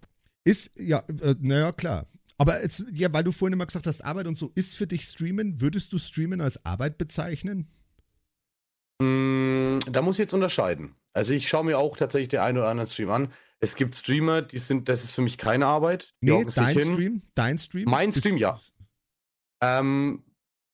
[0.44, 2.07] Ist, ja, äh, naja, klar.
[2.38, 5.05] Aber jetzt, ja, weil du vorhin immer gesagt hast, Arbeit und so, ist für dich
[5.05, 7.68] Streamen, würdest du Streamen als Arbeit bezeichnen?
[9.01, 10.97] Mm, da muss ich jetzt unterscheiden.
[11.12, 13.33] Also ich schaue mir auch tatsächlich den einen oder anderen Stream an.
[13.61, 16.14] Es gibt Streamer, die sind, das ist für mich keine Arbeit.
[16.20, 17.23] Die nee, dein Stream?
[17.35, 17.88] Dein Stream?
[17.88, 18.61] Mein Stream, ja.
[19.62, 20.25] Ähm,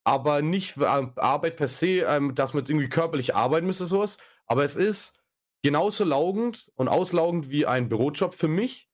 [0.04, 4.18] aber nicht äh, Arbeit per se, ähm, dass man jetzt irgendwie körperlich arbeiten müsste, sowas.
[4.46, 5.20] Aber es ist
[5.62, 8.89] genauso laugend und auslaugend wie ein Bürojob für mich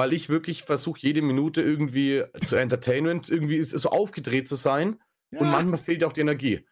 [0.00, 4.98] weil ich wirklich versuche, jede Minute irgendwie zu Entertainment, irgendwie so aufgedreht zu sein.
[5.30, 5.40] Ja.
[5.40, 6.64] Und manchmal fehlt auch die Energie.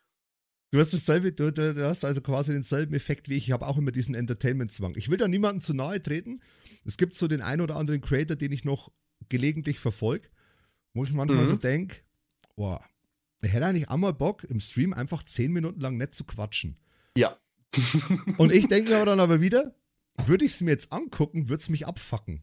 [0.70, 3.48] Du hast dasselbe, du, du, du, hast also quasi denselben Effekt wie ich.
[3.48, 4.94] Ich habe auch immer diesen Entertainment-Zwang.
[4.96, 6.40] Ich will da niemandem zu nahe treten.
[6.86, 8.90] Es gibt so den einen oder anderen Creator, den ich noch
[9.28, 10.30] gelegentlich verfolge,
[10.94, 11.48] wo ich manchmal mhm.
[11.48, 11.96] so denke,
[12.56, 12.82] boah,
[13.42, 16.78] er hätte eigentlich auch mal Bock, im Stream einfach zehn Minuten lang nett zu quatschen.
[17.14, 17.36] Ja.
[18.38, 19.74] Und ich denke aber dann aber wieder,
[20.24, 22.42] würde ich es mir jetzt angucken, würde es mich abfacken.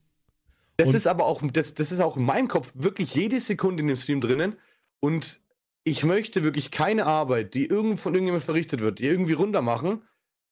[0.77, 3.81] Das und ist aber auch, das, das ist auch in meinem Kopf wirklich jede Sekunde
[3.81, 4.57] in dem Stream drinnen.
[4.99, 5.41] Und
[5.83, 10.01] ich möchte wirklich keine Arbeit, die irgend von irgendjemandem verrichtet wird, die irgendwie runter machen.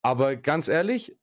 [0.02, 1.18] Aber ganz ehrlich,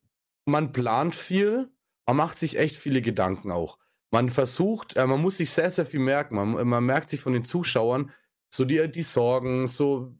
[0.44, 1.70] man plant viel,
[2.06, 3.78] man macht sich echt viele Gedanken auch.
[4.10, 6.34] Man versucht, äh, man muss sich sehr, sehr viel merken.
[6.34, 8.10] Man, man merkt sich von den Zuschauern
[8.48, 10.12] so die, die Sorgen, so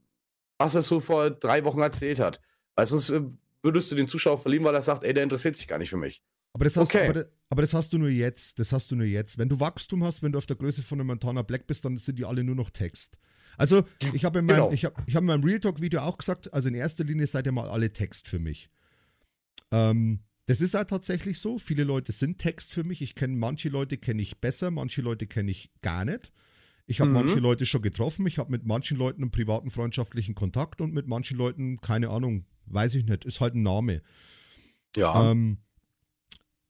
[0.59, 2.41] was er so vor drei Wochen erzählt hat.
[2.77, 3.23] Weil sonst äh,
[3.63, 5.97] würdest du den Zuschauer verlieren, weil er sagt, ey, der interessiert sich gar nicht für
[5.97, 6.23] mich.
[6.53, 7.09] Aber das, hast, okay.
[7.09, 8.59] aber, aber das hast du nur jetzt.
[8.59, 9.39] Das hast du nur jetzt.
[9.39, 11.97] Wenn du Wachstum hast, wenn du auf der Größe von einem Montana Black bist, dann
[11.99, 13.19] sind die alle nur noch Text.
[13.57, 13.85] Also,
[14.15, 14.73] ich habe in, meinem, genau.
[14.73, 17.47] ich hab, ich hab in meinem Real Talk-Video auch gesagt, also in erster Linie seid
[17.47, 18.71] ihr mal alle Text für mich.
[19.71, 21.59] Ähm, das ist halt tatsächlich so.
[21.59, 23.03] Viele Leute sind Text für mich.
[23.03, 26.33] Ich kenne manche Leute kenne ich besser, manche Leute kenne ich gar nicht.
[26.87, 27.15] Ich habe mhm.
[27.15, 28.27] manche Leute schon getroffen.
[28.27, 32.47] Ich habe mit manchen Leuten einen privaten freundschaftlichen Kontakt und mit manchen Leuten keine Ahnung,
[32.67, 33.25] weiß ich nicht.
[33.25, 34.03] Ist halt ein Name.
[34.97, 35.31] Ja.
[35.31, 35.59] Ähm,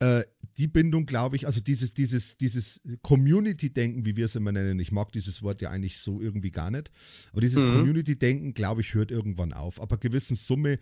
[0.01, 0.25] äh,
[0.57, 4.93] die Bindung, glaube ich, also dieses, dieses, dieses Community-Denken, wie wir es immer nennen, ich
[4.93, 6.91] mag dieses Wort ja eigentlich so irgendwie gar nicht,
[7.33, 7.73] aber dieses mhm.
[7.73, 9.81] Community-Denken, glaube ich, hört irgendwann auf.
[9.81, 10.79] Aber gewissen Summe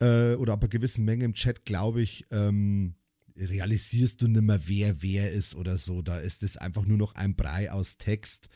[0.00, 2.94] äh, oder aber gewissen Menge im Chat, glaube ich, ähm,
[3.36, 6.02] realisierst du nicht mehr, wer wer ist oder so.
[6.02, 8.48] Da ist es einfach nur noch ein Brei aus Text.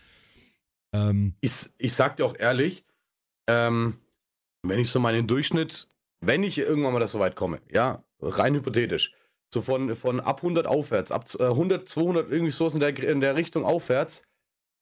[0.93, 2.85] Ähm, ich, ich sag dir auch ehrlich,
[3.47, 3.97] ähm,
[4.63, 5.89] wenn ich so meinen Durchschnitt,
[6.21, 9.13] wenn ich irgendwann mal das so weit komme, ja, rein hypothetisch,
[9.53, 13.21] so von, von ab 100 aufwärts, ab 100, äh, 200, irgendwie so in der, in
[13.21, 14.23] der Richtung aufwärts,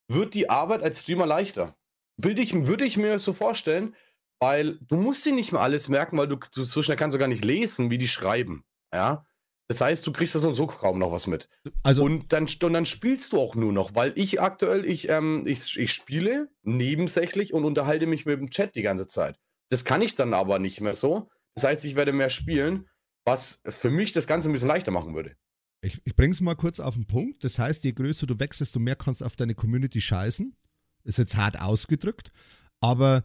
[0.09, 1.75] wird die Arbeit als Streamer leichter.
[2.17, 3.95] Würde ich, würde ich mir so vorstellen,
[4.41, 7.19] weil du musst sie nicht mehr alles merken, weil du, du so schnell kannst du
[7.19, 8.65] gar nicht lesen, wie die schreiben.
[8.93, 9.25] Ja.
[9.69, 11.49] Das heißt, du kriegst da so und so kaum noch was mit.
[11.83, 15.47] Also und dann, und dann spielst du auch nur noch, weil ich aktuell, ich, ähm,
[15.47, 19.39] ich, ich spiele nebensächlich und unterhalte mich mit dem Chat die ganze Zeit.
[19.71, 21.31] Das kann ich dann aber nicht mehr so.
[21.55, 22.89] Das heißt, ich werde mehr spielen
[23.25, 25.37] was für mich das Ganze ein bisschen leichter machen würde.
[25.81, 27.45] Ich, ich bringe es mal kurz auf den Punkt.
[27.45, 30.57] Das heißt, je größer du wächst, desto mehr kannst du auf deine Community scheißen.
[31.05, 32.33] Ist jetzt hart ausgedrückt.
[32.81, 33.25] Aber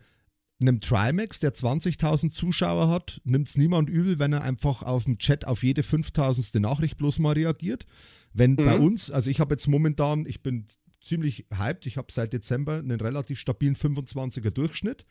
[0.60, 5.18] einem Trimax, der 20.000 Zuschauer hat, nimmt es niemand übel, wenn er einfach auf dem
[5.18, 6.60] Chat auf jede 5.000.
[6.60, 7.86] Nachricht bloß mal reagiert.
[8.34, 8.66] Wenn mhm.
[8.66, 10.66] bei uns, also ich habe jetzt momentan, ich bin
[11.02, 15.06] ziemlich hyped, ich habe seit Dezember einen relativ stabilen 25er Durchschnitt.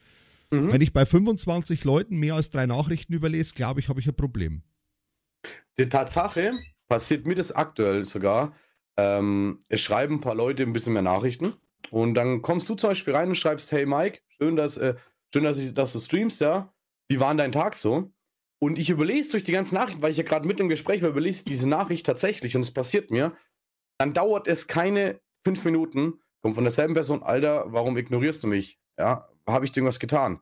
[0.51, 0.73] Mhm.
[0.73, 4.15] Wenn ich bei 25 Leuten mehr als drei Nachrichten überlese, glaube ich, habe ich ein
[4.15, 4.63] Problem.
[5.79, 6.53] Die Tatsache
[6.89, 8.55] passiert mir das aktuell sogar.
[8.97, 11.55] Ähm, es schreiben ein paar Leute ein bisschen mehr Nachrichten
[11.91, 14.95] und dann kommst du zum Beispiel rein und schreibst, hey Mike, schön, dass, äh,
[15.33, 16.73] schön, dass, ich, dass du streamst, ja.
[17.09, 18.13] Wie war dein Tag so?
[18.61, 21.11] Und ich überlese durch die ganzen Nachrichten, weil ich ja gerade mit im Gespräch war,
[21.11, 23.37] überlese diese Nachricht tatsächlich und es passiert mir.
[23.99, 28.79] Dann dauert es keine fünf Minuten, kommt von derselben Person, Alter, warum ignorierst du mich?
[28.99, 30.41] Ja, habe ich dir irgendwas getan?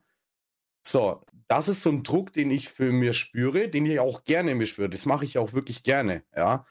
[0.85, 4.51] So, das ist so ein Druck, den ich für mir spüre, den ich auch gerne
[4.51, 4.89] in mir spüre.
[4.89, 6.65] Das mache ich auch wirklich gerne, ja.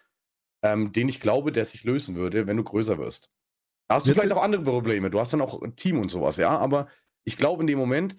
[0.63, 3.31] Ähm, den ich glaube, der sich lösen würde, wenn du größer wirst.
[3.89, 5.11] Da hast du Jetzt vielleicht auch andere Probleme.
[5.11, 6.57] Du hast dann auch ein Team und sowas, ja.
[6.59, 6.89] Aber
[7.25, 8.17] ich glaube in dem Moment,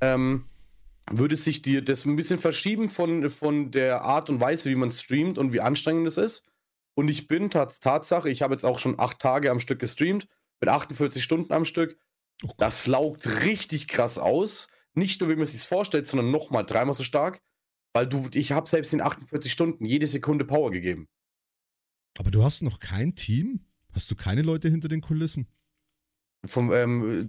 [0.00, 0.46] ähm,
[1.10, 4.90] würde sich dir das ein bisschen verschieben von, von der Art und Weise, wie man
[4.90, 6.46] streamt und wie anstrengend es ist.
[6.94, 10.28] Und ich bin tats Tatsache, ich habe jetzt auch schon acht Tage am Stück gestreamt,
[10.60, 11.98] mit 48 Stunden am Stück.
[12.44, 14.68] Oh das laugt richtig krass aus.
[14.94, 17.42] Nicht nur, wie man es sich vorstellt, sondern nochmal dreimal so stark.
[17.92, 21.08] Weil du, ich habe selbst in 48 Stunden jede Sekunde Power gegeben.
[22.18, 23.66] Aber du hast noch kein Team?
[23.92, 25.48] Hast du keine Leute hinter den Kulissen?
[26.46, 27.28] Vom, ähm,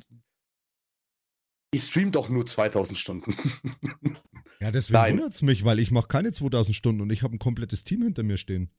[1.71, 3.35] ich stream doch nur 2000 Stunden.
[4.59, 7.39] ja, deswegen wundert es mich, weil ich mache keine 2000 Stunden und ich habe ein
[7.39, 8.69] komplettes Team hinter mir stehen.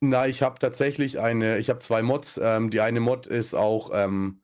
[0.00, 2.40] Na, ich habe tatsächlich eine, ich habe zwei Mods.
[2.42, 4.42] Ähm, die eine Mod ist auch ähm,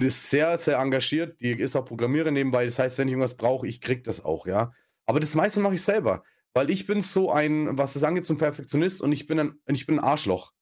[0.00, 1.40] ist sehr, sehr engagiert.
[1.40, 2.64] Die ist auch Programmierer nebenbei.
[2.64, 4.72] Das heißt, wenn ich irgendwas brauche, ich krieg das auch, ja.
[5.06, 6.24] Aber das meiste mache ich selber,
[6.54, 9.54] weil ich bin so ein, was das angeht, so ein Perfektionist und ich bin ein,
[9.66, 10.52] ich bin ein Arschloch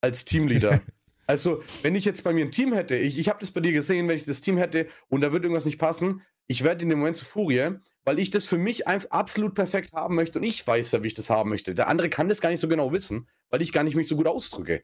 [0.00, 0.80] als Teamleader.
[1.26, 3.72] Also, wenn ich jetzt bei mir ein Team hätte, ich, ich habe das bei dir
[3.72, 6.90] gesehen, wenn ich das Team hätte und da wird irgendwas nicht passen, ich werde in
[6.90, 10.44] dem Moment zu Furie, weil ich das für mich einfach absolut perfekt haben möchte und
[10.44, 11.74] ich weiß ja, wie ich das haben möchte.
[11.74, 14.16] Der andere kann das gar nicht so genau wissen, weil ich gar nicht mich so
[14.16, 14.82] gut ausdrücke.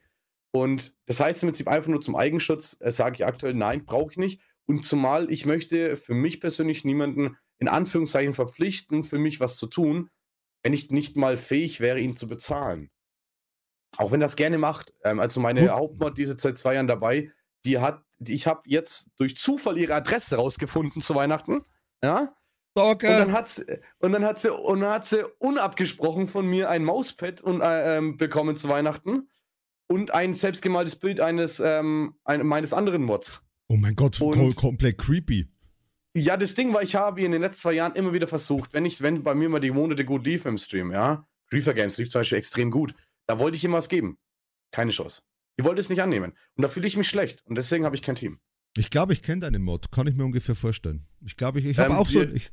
[0.53, 4.13] Und das heißt im Prinzip einfach nur zum Eigenschutz, äh, sage ich aktuell, nein, brauche
[4.13, 4.41] ich nicht.
[4.67, 9.67] Und zumal ich möchte für mich persönlich niemanden in Anführungszeichen verpflichten, für mich was zu
[9.67, 10.11] tun,
[10.63, 12.91] wenn ich nicht mal fähig wäre, ihn zu bezahlen.
[13.97, 14.93] Auch wenn das gerne macht.
[15.05, 15.71] Ähm, also meine Gut.
[15.71, 17.31] Hauptmod, die ist seit zwei Jahren dabei,
[17.65, 21.65] die hat, die, ich habe jetzt durch Zufall ihre Adresse rausgefunden zu Weihnachten.
[22.03, 22.35] Ja.
[22.75, 23.09] Danke.
[23.09, 23.65] Und dann hat sie,
[23.99, 27.99] und dann hat sie, und dann hat sie unabgesprochen von mir ein Mauspad und, äh,
[27.99, 29.29] ähm, bekommen zu Weihnachten
[29.91, 33.43] und ein selbstgemaltes Bild eines ähm, ein, meines anderen Mods.
[33.69, 35.49] Oh mein Gott, und, komplett creepy.
[36.17, 38.85] Ja, das Ding war, ich habe in den letzten zwei Jahren immer wieder versucht, wenn
[38.85, 42.09] ich, wenn bei mir mal die Monate gut lief im Stream, ja, Reefer Games lief
[42.09, 42.95] zum Beispiel extrem gut,
[43.27, 44.17] da wollte ich ihm was geben.
[44.71, 45.23] Keine Chance.
[45.59, 46.33] Die wollte es nicht annehmen.
[46.55, 47.45] Und da fühle ich mich schlecht.
[47.47, 48.39] Und deswegen habe ich kein Team.
[48.77, 49.91] Ich glaube, ich kenne deine Mod.
[49.91, 51.07] Kann ich mir ungefähr vorstellen.
[51.21, 52.23] Ich glaube, ich, ich habe ähm, auch so.
[52.23, 52.53] Ich,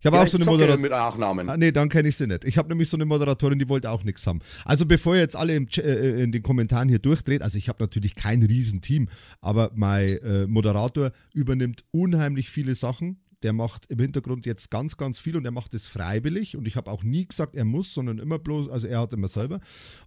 [0.00, 0.80] ich habe auch so eine Moderatorin.
[0.80, 1.48] mit Nachnamen.
[1.48, 2.44] Ah, nee, dann kenne ich sie nicht.
[2.44, 4.40] Ich habe nämlich so eine Moderatorin, die wollte auch nichts haben.
[4.64, 7.82] Also bevor ihr jetzt alle im, äh, in den Kommentaren hier durchdreht, also ich habe
[7.82, 9.08] natürlich kein Riesenteam,
[9.40, 15.18] aber mein äh, Moderator übernimmt unheimlich viele Sachen der macht im Hintergrund jetzt ganz, ganz
[15.18, 16.56] viel und er macht es freiwillig.
[16.56, 19.28] Und ich habe auch nie gesagt, er muss, sondern immer bloß, also er hat immer
[19.28, 19.60] selber.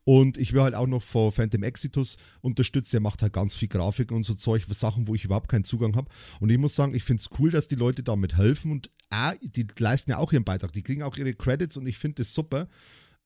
[0.04, 3.68] Und ich will halt auch noch von Phantom Exitus unterstützt, er macht halt ganz viel
[3.68, 6.10] Grafik und so Zeug, Sachen, wo ich überhaupt keinen Zugang habe.
[6.40, 9.34] Und ich muss sagen, ich finde es cool, dass die Leute damit helfen und ah,
[9.42, 12.34] die leisten ja auch ihren Beitrag, die kriegen auch ihre Credits und ich finde es
[12.34, 12.68] super,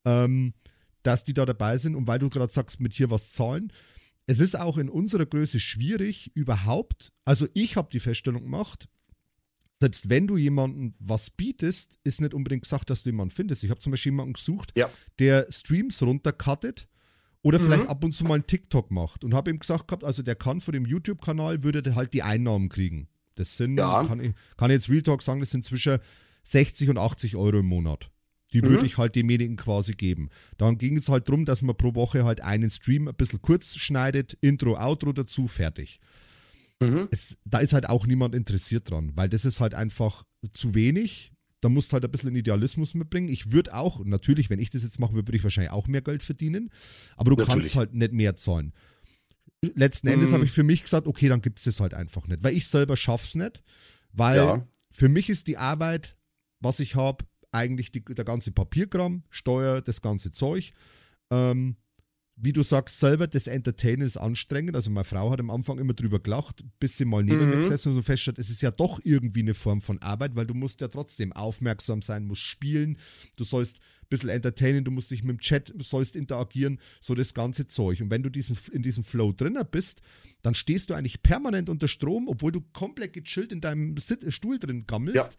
[0.06, 0.54] ähm,
[1.04, 1.96] dass die da dabei sind.
[1.96, 3.72] Und weil du gerade sagst, mit hier was zahlen,
[4.26, 8.90] es ist auch in unserer Größe schwierig, überhaupt, also ich habe die Feststellung gemacht,
[9.80, 13.64] selbst wenn du jemandem was bietest, ist nicht unbedingt gesagt, dass du jemanden findest.
[13.64, 14.90] Ich habe zum Beispiel jemanden gesucht, ja.
[15.20, 16.88] der Streams runtercuttet
[17.44, 17.64] oder mhm.
[17.64, 20.36] vielleicht ab und zu mal einen TikTok macht und habe ihm gesagt gehabt, also der
[20.36, 23.08] kann von dem YouTube-Kanal, würde der halt die Einnahmen kriegen.
[23.36, 24.04] Das sind, ja.
[24.04, 26.00] kann, ich, kann jetzt Real Talk sagen, das sind zwischen
[26.44, 28.10] 60 und 80 Euro im Monat.
[28.54, 28.68] Die mhm.
[28.68, 30.30] würde ich halt demjenigen quasi geben.
[30.58, 33.76] Dann ging es halt darum, dass man pro Woche halt einen Stream ein bisschen kurz
[33.76, 36.00] schneidet, Intro, Outro dazu, fertig.
[36.80, 37.08] Mhm.
[37.12, 41.32] Es, da ist halt auch niemand interessiert dran, weil das ist halt einfach zu wenig.
[41.60, 43.30] Da musst du halt ein bisschen Idealismus mitbringen.
[43.30, 46.22] Ich würde auch, natürlich, wenn ich das jetzt mache, würde ich wahrscheinlich auch mehr Geld
[46.22, 46.70] verdienen,
[47.16, 47.48] aber du natürlich.
[47.48, 48.74] kannst halt nicht mehr zahlen.
[49.74, 50.36] Letzten Endes mhm.
[50.36, 52.68] habe ich für mich gesagt, okay, dann gibt es das halt einfach nicht, weil ich
[52.68, 53.64] selber schaffe es nicht,
[54.12, 54.68] weil ja.
[54.92, 56.16] für mich ist die Arbeit,
[56.60, 60.74] was ich habe, eigentlich die, der ganze Papierkram, Steuer, das ganze Zeug.
[61.32, 61.78] Ähm,
[62.40, 64.76] wie du sagst, selber das Entertainen ist anstrengend.
[64.76, 67.50] Also meine Frau hat am Anfang immer drüber gelacht, bis sie mal neben mhm.
[67.50, 70.46] mir gesessen und so feststellt, es ist ja doch irgendwie eine Form von Arbeit, weil
[70.46, 73.00] du musst ja trotzdem aufmerksam sein, musst spielen,
[73.38, 77.34] du sollst ein bisschen entertainen, du musst dich mit dem Chat, sollst interagieren, so das
[77.34, 78.02] ganze Zeug.
[78.02, 80.02] Und wenn du diesen, in diesem Flow drinnen bist,
[80.44, 84.60] dann stehst du eigentlich permanent unter Strom, obwohl du komplett gechillt in deinem Sit Stuhl
[84.60, 85.16] drin gammelst.
[85.16, 85.30] Ja.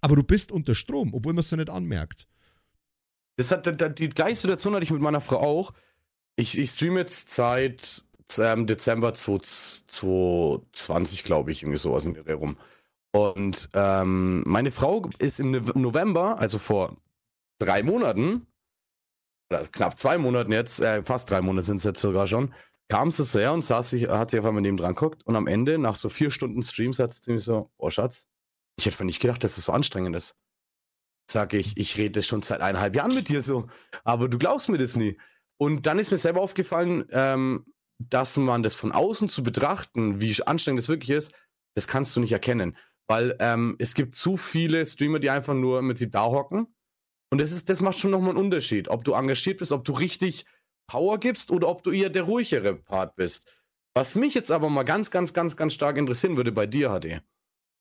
[0.00, 2.26] Aber du bist unter Strom, obwohl man es ja nicht anmerkt.
[3.36, 5.72] Das hat, die gleiche Situation hatte ich mit meiner Frau auch
[6.40, 8.04] ich, ich streame jetzt seit
[8.38, 12.56] ähm, Dezember 2020, glaube ich, irgendwie sowas in der rum.
[13.12, 16.96] Und ähm, meine Frau ist im November, also vor
[17.58, 18.46] drei Monaten,
[19.50, 22.54] oder knapp zwei Monaten jetzt, äh, fast drei Monate sind es jetzt sogar schon,
[22.88, 25.36] kam sie so her und saß sich, hat sich auf einmal neben dran geguckt und
[25.36, 28.26] am Ende, nach so vier Stunden Stream, sagt sie mir so, oh Schatz,
[28.78, 30.36] ich hätte nicht gedacht, dass das so anstrengend ist.
[31.28, 33.66] Sag ich, ich rede schon seit eineinhalb Jahren mit dir so,
[34.04, 35.16] aber du glaubst mir das nie.
[35.60, 37.66] Und dann ist mir selber aufgefallen, ähm,
[37.98, 41.34] dass man das von außen zu betrachten, wie anstrengend das wirklich ist,
[41.76, 42.76] das kannst du nicht erkennen.
[43.08, 46.74] Weil ähm, es gibt zu viele Streamer, die einfach nur mit sich da hocken.
[47.30, 49.92] Und das, ist, das macht schon nochmal einen Unterschied, ob du engagiert bist, ob du
[49.92, 50.46] richtig
[50.88, 53.52] Power gibst oder ob du eher der ruhigere Part bist.
[53.94, 57.20] Was mich jetzt aber mal ganz, ganz, ganz, ganz stark interessieren würde bei dir, HD,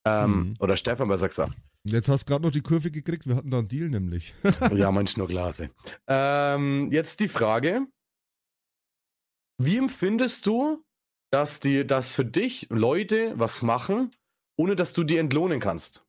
[0.06, 0.56] ähm, mhm.
[0.60, 1.54] oder Stefan besser gesagt,
[1.84, 4.34] Jetzt hast du gerade noch die Kurve gekriegt, wir hatten da einen Deal nämlich.
[4.76, 5.70] ja, mein Schnurglase.
[6.08, 7.88] Ähm, jetzt die Frage:
[9.58, 10.84] Wie empfindest du,
[11.32, 14.12] dass, die, dass für dich Leute was machen,
[14.58, 16.06] ohne dass du die entlohnen kannst?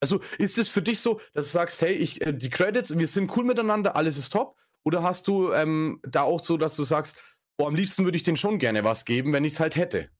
[0.00, 3.08] Also ist es für dich so, dass du sagst, hey, ich, äh, die Credits, wir
[3.08, 4.56] sind cool miteinander, alles ist top?
[4.84, 7.20] Oder hast du ähm, da auch so, dass du sagst,
[7.56, 10.10] boah, am liebsten würde ich denen schon gerne was geben, wenn ich es halt hätte?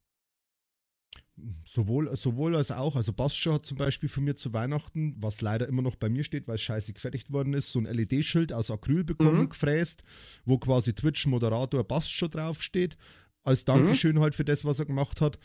[1.67, 2.97] Sowohl, sowohl als auch.
[2.97, 6.25] Also Bastjo hat zum Beispiel von mir zu Weihnachten, was leider immer noch bei mir
[6.25, 9.49] steht, weil es scheiße gefertigt worden ist, so ein LED-Schild aus Acryl bekommen, mhm.
[9.51, 10.03] gefräst,
[10.47, 12.97] wo quasi Twitch-Moderator Bastjo draufsteht.
[13.43, 13.67] Als mhm.
[13.67, 14.21] Dankeschön mhm.
[14.21, 15.39] halt für das, was er gemacht hat.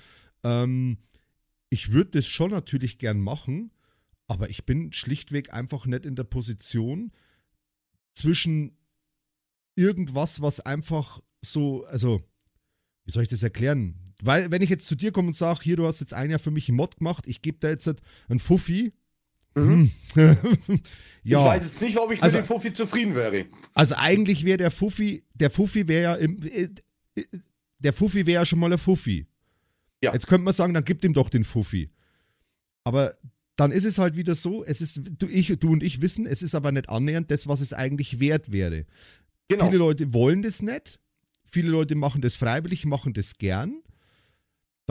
[0.43, 0.97] Ähm,
[1.69, 3.71] ich würde das schon natürlich gern machen,
[4.27, 7.11] aber ich bin schlichtweg einfach nicht in der Position
[8.13, 8.77] zwischen
[9.75, 12.21] irgendwas, was einfach so, also,
[13.03, 14.10] wie soll ich das erklären?
[14.23, 16.39] Weil, wenn ich jetzt zu dir komme und sage, hier, du hast jetzt ein Jahr
[16.39, 17.89] für mich einen Mod gemacht, ich gebe da jetzt
[18.29, 18.93] einen Fuffi.
[19.55, 19.91] Mhm.
[20.13, 20.35] Hm.
[21.23, 21.39] ja.
[21.39, 23.45] Ich weiß jetzt nicht, ob ich also, mit dem Fuffi zufrieden wäre.
[23.73, 26.69] Also eigentlich wäre der Fuffi, der Fuffi wäre ja im, äh,
[27.15, 27.25] äh,
[27.79, 29.27] der Fuffi wäre ja schon mal ein Fuffi.
[30.03, 30.13] Ja.
[30.13, 31.91] Jetzt könnte man sagen, dann gib ihm doch den Fuffi.
[32.83, 33.13] Aber
[33.55, 36.41] dann ist es halt wieder so, es ist, du, ich, du und ich wissen, es
[36.41, 38.85] ist aber nicht annähernd das, was es eigentlich wert wäre.
[39.49, 39.65] Genau.
[39.65, 40.99] Viele Leute wollen das nicht.
[41.45, 43.81] Viele Leute machen das freiwillig, machen das gern.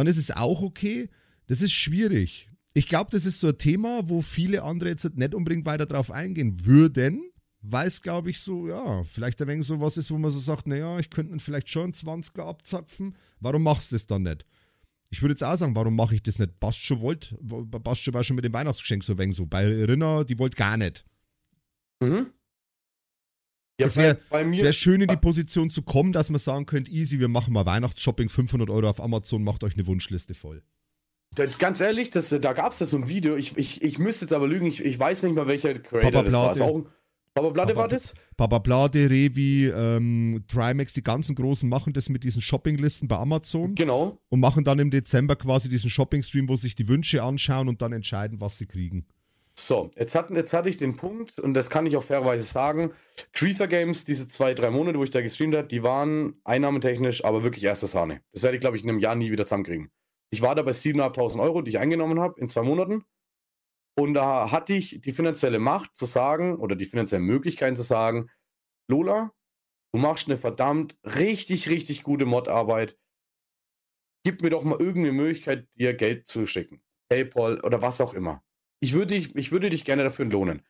[0.00, 1.10] Dann ist es auch okay.
[1.46, 2.48] Das ist schwierig.
[2.72, 6.10] Ich glaube, das ist so ein Thema, wo viele andere jetzt nicht unbedingt weiter drauf
[6.10, 7.30] eingehen würden,
[7.60, 10.38] weil es, glaube ich, so, ja, vielleicht ein wenig so was ist, wo man so
[10.38, 13.14] sagt, naja, ich könnte vielleicht schon einen 20er abzapfen.
[13.40, 14.46] Warum machst du das dann nicht?
[15.10, 16.58] Ich würde jetzt auch sagen, warum mache ich das nicht?
[16.60, 19.44] Bastjo wollte, Bastjo war schon mit dem Weihnachtsgeschenk so wenig so.
[19.44, 21.04] Bei Rinner, die wollte gar nicht.
[22.00, 22.28] Mhm.
[23.80, 27.18] Ja, es wäre wär schön in die Position zu kommen, dass man sagen könnte, easy,
[27.18, 30.62] wir machen mal Weihnachtsshopping, 500 Euro auf Amazon, macht euch eine Wunschliste voll.
[31.34, 34.24] Das, ganz ehrlich, das, da gab es da so ein Video, ich, ich, ich müsste
[34.24, 36.66] jetzt aber lügen, ich, ich weiß nicht mal, welcher Creator Papa das war.
[36.66, 36.86] Auch ein,
[37.34, 38.14] Papa Blade war das?
[38.36, 43.76] Papa Blade, Revi, ähm, Trimax, die ganzen Großen machen das mit diesen Shoppinglisten bei Amazon.
[43.76, 44.18] Genau.
[44.28, 47.92] Und machen dann im Dezember quasi diesen Shopping-Stream, wo sich die Wünsche anschauen und dann
[47.92, 49.06] entscheiden, was sie kriegen.
[49.66, 52.94] So, jetzt, hat, jetzt hatte ich den Punkt, und das kann ich auch fairerweise sagen:
[53.34, 57.44] Creeper Games, diese zwei, drei Monate, wo ich da gestreamt habe, die waren einnahmetechnisch aber
[57.44, 58.22] wirklich erste Sahne.
[58.32, 59.90] Das werde ich, glaube ich, in einem Jahr nie wieder zusammenkriegen.
[60.30, 63.04] Ich war da bei 7.500 Euro, die ich eingenommen habe in zwei Monaten.
[63.98, 68.30] Und da hatte ich die finanzielle Macht zu sagen, oder die finanzielle Möglichkeit zu sagen:
[68.88, 69.32] Lola,
[69.92, 72.96] du machst eine verdammt richtig, richtig gute Mod-Arbeit.
[74.24, 76.82] Gib mir doch mal irgendeine Möglichkeit, dir Geld zu schicken.
[77.10, 78.42] PayPal oder was auch immer
[78.80, 80.62] ich würde dich, ich würde dich gerne dafür entlohnen.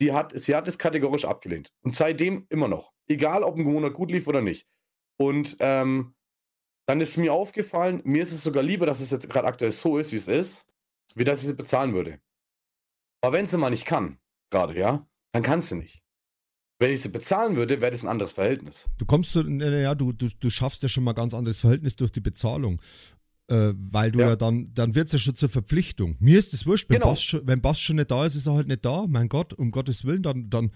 [0.00, 1.72] Sie hat, sie hat es kategorisch abgelehnt.
[1.82, 2.92] Und seitdem immer noch.
[3.06, 4.66] Egal, ob ein Monat gut lief oder nicht.
[5.16, 6.14] Und ähm,
[6.86, 9.98] dann ist mir aufgefallen, mir ist es sogar lieber, dass es jetzt gerade aktuell so
[9.98, 10.66] ist, wie es ist,
[11.14, 12.20] wie dass ich sie bezahlen würde.
[13.22, 14.18] Aber wenn sie mal nicht kann,
[14.50, 16.02] gerade, ja, dann kann sie nicht.
[16.80, 18.86] Wenn ich sie bezahlen würde, wäre das ein anderes Verhältnis.
[18.98, 22.10] Du kommst zu, ja, du, du, du schaffst ja schon mal ganz anderes Verhältnis durch
[22.10, 22.80] die Bezahlung.
[23.48, 26.16] Äh, weil du ja, ja dann, dann wird es ja schon zur Verpflichtung.
[26.18, 27.10] Mir ist das wurscht, wenn, genau.
[27.10, 29.04] Bass schon, wenn Bass schon nicht da ist, ist er halt nicht da.
[29.06, 30.70] Mein Gott, um Gottes Willen, dann, dann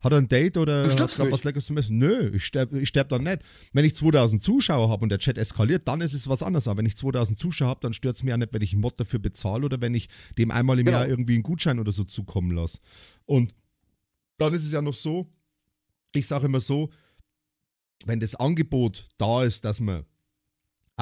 [0.00, 1.98] hat er ein Date oder hat er was Leckeres zu messen.
[1.98, 3.42] Nö, ich sterbe ich sterb dann nicht.
[3.72, 6.68] Wenn ich 2000 Zuschauer habe und der Chat eskaliert, dann ist es was anderes.
[6.68, 8.80] Aber wenn ich 2000 Zuschauer habe, dann stört es mir auch nicht, wenn ich einen
[8.80, 10.98] Mod dafür bezahle oder wenn ich dem einmal im genau.
[10.98, 12.78] Jahr irgendwie einen Gutschein oder so zukommen lasse.
[13.24, 13.54] Und
[14.38, 15.30] dann ist es ja noch so,
[16.14, 16.90] ich sage immer so,
[18.06, 20.04] wenn das Angebot da ist, dass man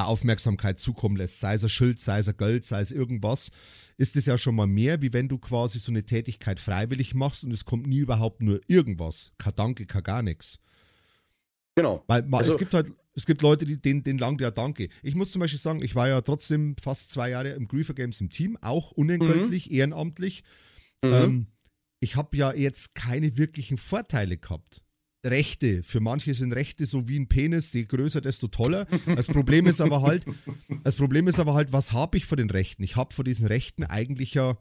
[0.04, 3.50] Aufmerksamkeit zukommen lässt, sei es ein Schild, sei es ein Geld, sei es irgendwas,
[3.96, 7.44] ist es ja schon mal mehr, wie wenn du quasi so eine Tätigkeit freiwillig machst
[7.44, 9.32] und es kommt nie überhaupt nur irgendwas.
[9.38, 10.58] Kein Danke, kein gar nichts.
[11.76, 12.04] Genau.
[12.06, 14.88] Weil also, es gibt halt, es gibt Leute, die, denen, denen langt ja Danke.
[15.02, 18.20] Ich muss zum Beispiel sagen, ich war ja trotzdem fast zwei Jahre im Griefer Games
[18.20, 19.76] im Team, auch unentgeltlich, mhm.
[19.76, 20.42] ehrenamtlich.
[21.02, 21.12] Mhm.
[21.12, 21.46] Ähm,
[22.00, 24.82] ich habe ja jetzt keine wirklichen Vorteile gehabt.
[25.26, 25.82] Rechte.
[25.82, 28.86] Für manche sind Rechte so wie ein Penis, je größer, desto toller.
[29.14, 30.24] Das Problem ist aber halt,
[30.84, 32.82] das Problem ist aber halt, was habe ich vor den Rechten?
[32.82, 34.56] Ich habe vor diesen Rechten eigentlich ja,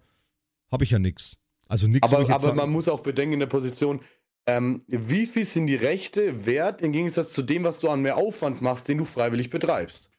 [0.71, 1.37] habe ich ja nichts.
[1.67, 2.11] Also nichts.
[2.11, 4.01] Aber, aber man muss auch bedenken in der Position,
[4.47, 8.17] ähm, wie viel sind die Rechte wert im Gegensatz zu dem, was du an mehr
[8.17, 10.11] Aufwand machst, den du freiwillig betreibst?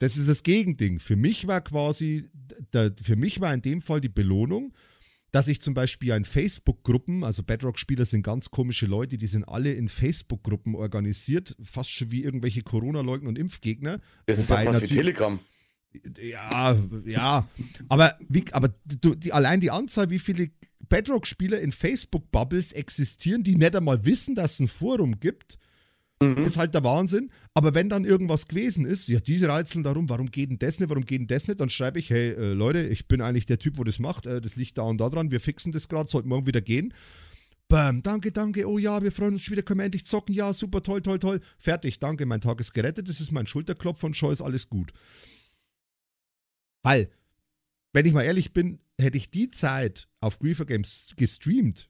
[0.00, 0.98] Das ist das Gegending.
[0.98, 2.28] Für mich war quasi,
[2.72, 4.72] für mich war in dem Fall die Belohnung,
[5.32, 9.72] dass ich zum Beispiel in Facebook-Gruppen, also Bedrock-Spieler sind ganz komische Leute, die sind alle
[9.72, 13.98] in Facebook-Gruppen organisiert, fast schon wie irgendwelche Corona-Leugner und Impfgegner.
[14.26, 15.40] Das ist ja was wie Telegram.
[16.20, 17.48] Ja, ja.
[17.88, 20.50] Aber, wie, aber die, die, allein die Anzahl, wie viele
[20.88, 25.58] Bedrock-Spieler in Facebook-Bubbles existieren, die nicht einmal wissen, dass es ein Forum gibt,
[26.22, 26.44] Mhm.
[26.44, 27.30] Ist halt der Wahnsinn.
[27.54, 30.88] Aber wenn dann irgendwas gewesen ist, ja, die reizeln darum, warum geht denn das nicht,
[30.88, 33.58] warum geht denn das nicht, dann schreibe ich, hey, äh, Leute, ich bin eigentlich der
[33.58, 36.08] Typ, wo das macht, äh, das liegt da und da dran, wir fixen das gerade,
[36.08, 36.94] sollte morgen wieder gehen.
[37.68, 40.52] Bam, danke, danke, oh ja, wir freuen uns schon wieder, können wir endlich zocken, ja,
[40.52, 41.40] super, toll, toll, toll.
[41.58, 44.92] Fertig, danke, mein Tag ist gerettet, das ist mein Schulterklopf und schon ist alles gut.
[46.82, 47.10] Weil,
[47.92, 51.88] wenn ich mal ehrlich bin, hätte ich die Zeit auf Griefer Games gestreamt,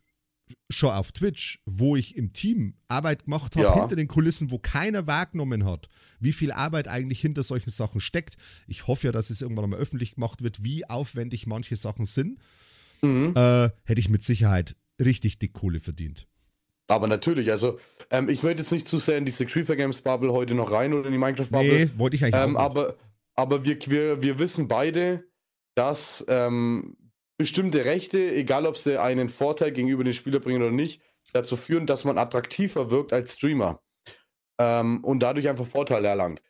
[0.70, 3.74] schon auf Twitch, wo ich im Team Arbeit gemacht habe, ja.
[3.74, 5.88] hinter den Kulissen, wo keiner wahrgenommen hat,
[6.20, 8.36] wie viel Arbeit eigentlich hinter solchen Sachen steckt.
[8.66, 12.38] Ich hoffe ja, dass es irgendwann mal öffentlich gemacht wird, wie aufwendig manche Sachen sind.
[13.03, 13.34] Mhm.
[13.36, 16.26] Äh, hätte ich mit Sicherheit richtig dick Kohle verdient.
[16.88, 17.78] Aber natürlich, also
[18.11, 20.92] ähm, ich möchte jetzt nicht zu sehr in diese Creeper Games Bubble heute noch rein
[20.92, 21.86] oder in die Minecraft Bubble.
[21.86, 22.78] Nee, wollte ich eigentlich ähm, auch nicht.
[22.78, 22.96] Aber,
[23.34, 25.24] aber wir, wir, wir wissen beide,
[25.74, 26.96] dass ähm,
[27.43, 31.86] bestimmte Rechte, egal ob sie einen Vorteil gegenüber den Spieler bringen oder nicht, dazu führen,
[31.86, 33.82] dass man attraktiver wirkt als Streamer
[34.61, 36.40] ähm, und dadurch einfach Vorteile erlangt.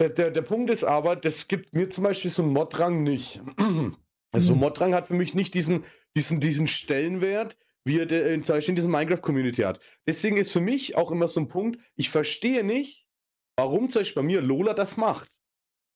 [0.00, 3.40] Der, der, der, Punkt ist aber, das gibt mir zum Beispiel so einen Modrang nicht.
[4.32, 4.60] Also, mhm.
[4.60, 5.84] Modrang hat für mich nicht diesen,
[6.14, 9.78] diesen, diesen Stellenwert, wie er der, zum Beispiel in dieser Minecraft-Community hat.
[10.04, 13.08] Deswegen ist für mich auch immer so ein Punkt, ich verstehe nicht,
[13.56, 15.38] warum zum Beispiel bei mir Lola das macht.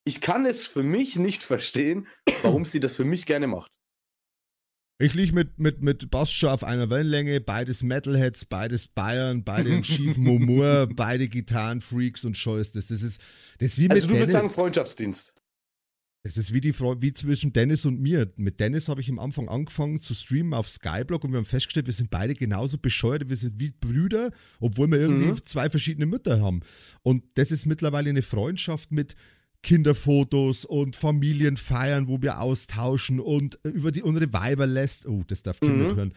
[0.05, 2.07] Ich kann es für mich nicht verstehen,
[2.43, 3.72] warum sie das für mich gerne macht.
[5.03, 9.82] Ich liege mit, mit, mit Basscho auf einer Wellenlänge, beides Metalheads, beides Bayern, beide in
[9.82, 12.72] schiefem Humor, beide Gitarrenfreaks und Scheiß.
[12.72, 13.18] Das, das, ist,
[13.59, 15.34] das ist wie also mit Also du würdest sagen Freundschaftsdienst.
[16.22, 18.30] Das ist wie, die wie zwischen Dennis und mir.
[18.36, 21.86] Mit Dennis habe ich am Anfang angefangen zu streamen auf Skyblock und wir haben festgestellt,
[21.86, 25.42] wir sind beide genauso bescheuert, wir sind wie Brüder, obwohl wir irgendwie mhm.
[25.42, 26.61] zwei verschiedene Mütter haben.
[27.01, 29.16] Und das ist mittlerweile eine Freundschaft mit,
[29.62, 35.06] Kinderfotos und Familienfeiern, wo wir austauschen und über die unsere Weiber lässt.
[35.06, 35.82] Oh, das darf Kind mhm.
[35.84, 36.14] nicht hören.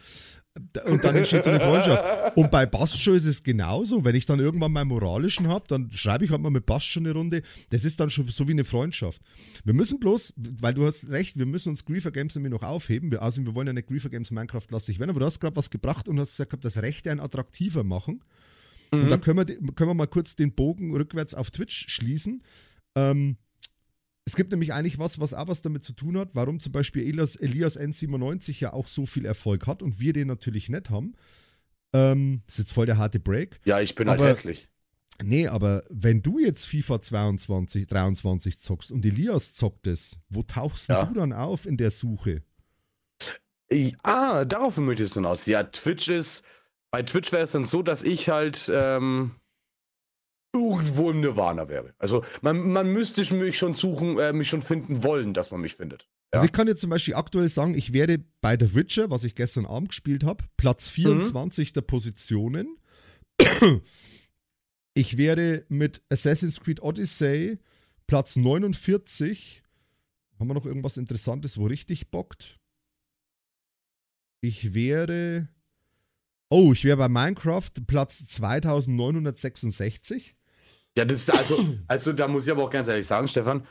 [0.86, 2.36] Und dann entsteht so eine Freundschaft.
[2.36, 4.04] Und bei Bastshow ist es genauso.
[4.04, 7.12] Wenn ich dann irgendwann meinen moralischen habe, dann schreibe ich halt mal mit Bastshow eine
[7.12, 7.42] Runde.
[7.70, 9.20] Das ist dann schon so wie eine Freundschaft.
[9.64, 13.10] Wir müssen bloß, weil du hast recht, wir müssen uns Griefer Games nämlich noch aufheben.
[13.10, 15.56] Wir, also wir wollen ja nicht Griefer Games Minecraft lastig werden, aber du hast gerade
[15.56, 18.22] was gebracht und hast gesagt, das Rechte ein attraktiver machen.
[18.92, 19.02] Mhm.
[19.02, 22.42] Und da können wir, können wir mal kurz den Bogen rückwärts auf Twitch schließen.
[22.94, 23.36] Ähm,
[24.26, 27.06] es gibt nämlich eigentlich was, was auch was damit zu tun hat, warum zum Beispiel
[27.06, 31.14] Elias, Elias N97 ja auch so viel Erfolg hat und wir den natürlich nicht haben.
[31.92, 33.60] Ähm, das ist jetzt voll der harte Break.
[33.64, 34.68] Ja, ich bin halt aber, halt hässlich.
[35.22, 40.88] Nee, aber wenn du jetzt FIFA 22, 23 zockst und Elias zockt es, wo tauchst
[40.88, 41.04] ja.
[41.04, 42.42] du dann auf in der Suche?
[44.02, 45.46] Ah, darauf möchtest du hinaus.
[45.46, 46.44] Ja, Twitch ist,
[46.90, 49.32] bei Twitch wäre es dann so, dass ich halt ähm,
[50.54, 51.94] irgendwo im Nirvana wäre.
[51.98, 55.74] Also man, man müsste mich schon suchen, äh, mich schon finden wollen, dass man mich
[55.74, 56.08] findet.
[56.32, 56.38] Ja.
[56.38, 59.34] Also ich kann jetzt zum Beispiel aktuell sagen, ich werde bei The Witcher, was ich
[59.34, 61.72] gestern Abend gespielt habe, Platz 24 mhm.
[61.74, 62.78] der Positionen.
[64.96, 67.58] Ich werde mit Assassin's Creed Odyssey
[68.06, 69.64] Platz 49.
[70.38, 72.60] Haben wir noch irgendwas Interessantes, wo richtig bockt?
[74.40, 75.48] Ich wäre.
[76.48, 80.36] Oh, ich wäre bei Minecraft Platz 2966.
[80.96, 83.66] Ja, das ist also, also da muss ich aber auch ganz ehrlich sagen, Stefan,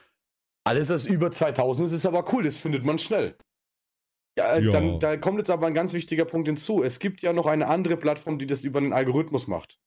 [0.65, 3.37] alles, was über 2000 ist, ist aber cool, das findet man schnell.
[4.37, 4.71] Ja, ja.
[4.71, 6.83] Dann, da kommt jetzt aber ein ganz wichtiger Punkt hinzu.
[6.83, 9.79] Es gibt ja noch eine andere Plattform, die das über den Algorithmus macht.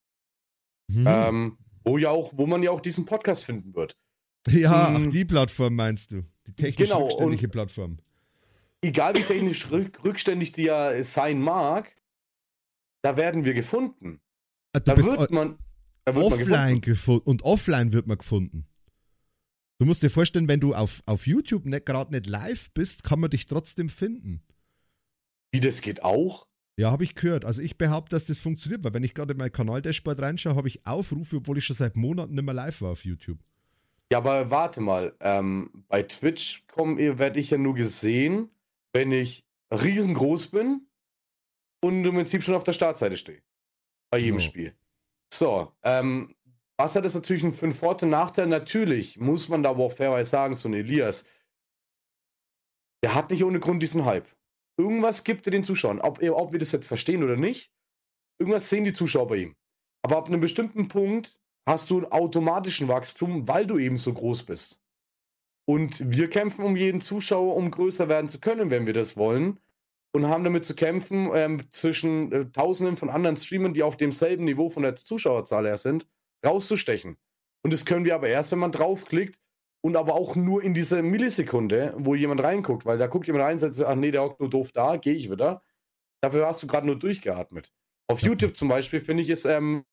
[0.92, 1.04] Hm.
[1.06, 3.96] Ähm, wo, ja auch, wo man ja auch diesen Podcast finden wird.
[4.48, 5.06] Ja, hm.
[5.06, 6.22] ach, die Plattform meinst du.
[6.46, 7.98] Die technisch genau, rückständige Plattform.
[8.82, 11.92] Egal wie technisch rückständig die ja sein mag,
[13.02, 14.20] da werden wir gefunden.
[14.72, 15.58] Ah, da wird man
[16.14, 17.28] offline gefunden.
[17.28, 18.66] Und offline wird man gefunden.
[19.78, 23.20] Du musst dir vorstellen, wenn du auf, auf YouTube nicht, gerade nicht live bist, kann
[23.20, 24.42] man dich trotzdem finden.
[25.52, 26.46] Wie das geht auch?
[26.78, 27.44] Ja, habe ich gehört.
[27.44, 30.68] Also ich behaupte, dass das funktioniert, weil wenn ich gerade in mein Kanal-Dashboard reinschaue, habe
[30.68, 33.38] ich Aufrufe, obwohl ich schon seit Monaten nicht mehr live war auf YouTube.
[34.12, 35.14] Ja, aber warte mal.
[35.20, 38.50] Ähm, bei Twitch werde ich ja nur gesehen,
[38.92, 40.86] wenn ich riesengroß bin
[41.80, 43.42] und im Prinzip schon auf der Startseite stehe.
[44.10, 44.40] Bei jedem oh.
[44.40, 44.74] Spiel.
[45.32, 46.34] So, ähm,
[46.78, 48.46] was hat das natürlich für einen Vorteil Nachteil?
[48.46, 51.24] Natürlich muss man da aber auch fairerweise sagen, so ein Elias,
[53.02, 54.28] der hat nicht ohne Grund diesen Hype.
[54.78, 57.72] Irgendwas gibt er den Zuschauern, ob, ob wir das jetzt verstehen oder nicht.
[58.38, 59.56] Irgendwas sehen die Zuschauer bei ihm.
[60.02, 64.44] Aber ab einem bestimmten Punkt hast du einen automatischen Wachstum, weil du eben so groß
[64.44, 64.82] bist.
[65.66, 69.58] Und wir kämpfen um jeden Zuschauer, um größer werden zu können, wenn wir das wollen
[70.16, 74.44] und haben damit zu kämpfen, ähm, zwischen äh, Tausenden von anderen Streamern, die auf demselben
[74.44, 76.08] Niveau von der Zuschauerzahl her sind,
[76.44, 77.18] rauszustechen.
[77.62, 79.38] Und das können wir aber erst, wenn man draufklickt
[79.84, 83.52] und aber auch nur in dieser Millisekunde, wo jemand reinguckt, weil da guckt jemand rein
[83.54, 85.62] und sagt, ach nee, der hockt nur doof da, gehe ich wieder.
[86.22, 87.70] Dafür hast du gerade nur durchgeatmet.
[88.08, 89.84] Auf YouTube zum Beispiel finde ich es ähm,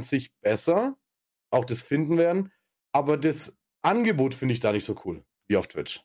[0.00, 0.96] sich besser,
[1.50, 2.50] auch das Finden werden,
[2.92, 6.02] aber das Angebot finde ich da nicht so cool wie auf Twitch.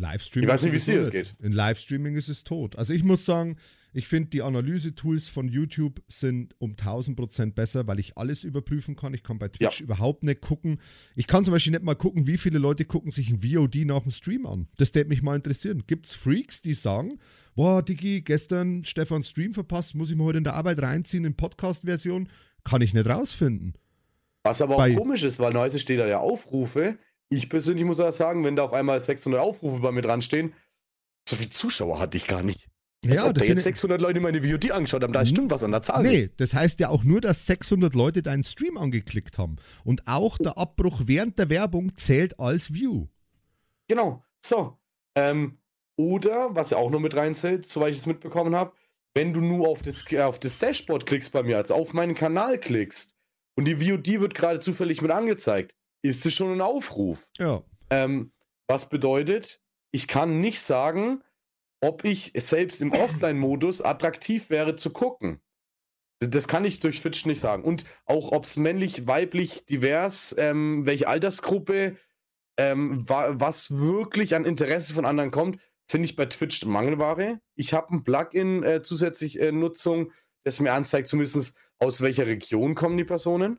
[0.00, 0.48] Livestreaming.
[0.48, 1.34] Ich weiß nicht, wie es dir das geht.
[1.40, 2.76] In Livestreaming ist es tot.
[2.76, 3.56] Also ich muss sagen,
[3.94, 8.96] ich finde die Analyse-Tools von YouTube sind um 1000 Prozent besser, weil ich alles überprüfen
[8.96, 9.12] kann.
[9.12, 9.84] Ich kann bei Twitch ja.
[9.84, 10.80] überhaupt nicht gucken.
[11.14, 14.02] Ich kann zum Beispiel nicht mal gucken, wie viele Leute gucken sich ein VOD nach
[14.02, 14.68] dem Stream an.
[14.78, 15.84] Das würde mich mal interessieren.
[15.86, 17.18] Gibt es Freaks, die sagen,
[17.54, 21.36] boah, Digi, gestern Stefan Stream verpasst, muss ich mir heute in der Arbeit reinziehen in
[21.36, 22.28] Podcast-Version?
[22.64, 23.74] Kann ich nicht rausfinden.
[24.44, 26.98] Was aber auch bei, komisch ist, weil neueste steht da ja Aufrufe.
[27.32, 30.52] Ich persönlich muss auch sagen, wenn da auf einmal 600 Aufrufe bei mir dran stehen,
[31.26, 32.68] so viele Zuschauer hatte ich gar nicht.
[33.04, 35.64] Als ja, ob das da jetzt 600 Leute meine VOD angeschaut haben, da stimmt was
[35.64, 36.02] an der Zahl.
[36.02, 39.56] Nee, das heißt ja auch nur, dass 600 Leute deinen Stream angeklickt haben.
[39.82, 43.08] Und auch der Abbruch während der Werbung zählt als View.
[43.88, 44.78] Genau, so.
[45.16, 45.58] Ähm,
[45.96, 48.72] oder, was ja auch noch mit reinzählt, soweit ich es mitbekommen habe,
[49.14, 52.58] wenn du nur auf das, auf das Dashboard klickst bei mir, also auf meinen Kanal
[52.58, 53.16] klickst
[53.56, 57.30] und die VOD wird gerade zufällig mit angezeigt, ist es schon ein Aufruf.
[57.38, 57.62] Ja.
[57.90, 58.32] Ähm,
[58.68, 61.22] was bedeutet, ich kann nicht sagen,
[61.80, 65.40] ob ich selbst im Offline-Modus attraktiv wäre zu gucken.
[66.20, 67.64] Das kann ich durch Twitch nicht sagen.
[67.64, 71.96] Und auch ob es männlich, weiblich, divers, ähm, welche Altersgruppe,
[72.56, 77.40] ähm, wa was wirklich an Interesse von anderen kommt, finde ich bei Twitch Mangelware.
[77.56, 80.12] Ich habe ein Plugin äh, zusätzlich äh, Nutzung,
[80.44, 83.58] das mir anzeigt, zumindest aus welcher Region kommen die Personen.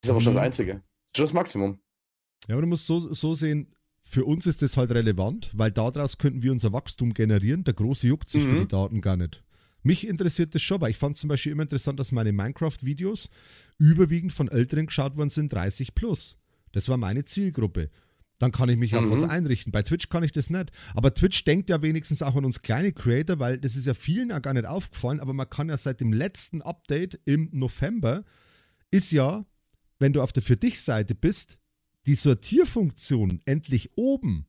[0.00, 0.24] Das ist aber mhm.
[0.24, 0.46] schon das mhm.
[0.46, 0.82] Einzige.
[1.14, 1.78] Das ist schon das Maximum.
[2.48, 6.18] Ja, aber du musst so, so sehen, für uns ist das halt relevant, weil daraus
[6.18, 7.64] könnten wir unser Wachstum generieren.
[7.64, 8.48] Der Große juckt sich mhm.
[8.48, 9.42] für die Daten gar nicht.
[9.82, 13.30] Mich interessiert das schon, weil ich fand es zum Beispiel immer interessant, dass meine Minecraft-Videos
[13.78, 16.36] überwiegend von Älteren geschaut worden sind, 30 plus.
[16.72, 17.90] Das war meine Zielgruppe.
[18.38, 18.98] Dann kann ich mich mhm.
[18.98, 19.72] auf was einrichten.
[19.72, 20.70] Bei Twitch kann ich das nicht.
[20.94, 24.30] Aber Twitch denkt ja wenigstens auch an uns kleine Creator, weil das ist ja vielen
[24.30, 28.24] ja gar nicht aufgefallen, aber man kann ja seit dem letzten Update im November
[28.90, 29.44] ist ja,
[30.04, 31.58] wenn du auf der Für dich-Seite bist,
[32.04, 34.44] die Sortierfunktion endlich oben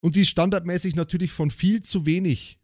[0.00, 2.58] und die standardmäßig natürlich von viel zu wenig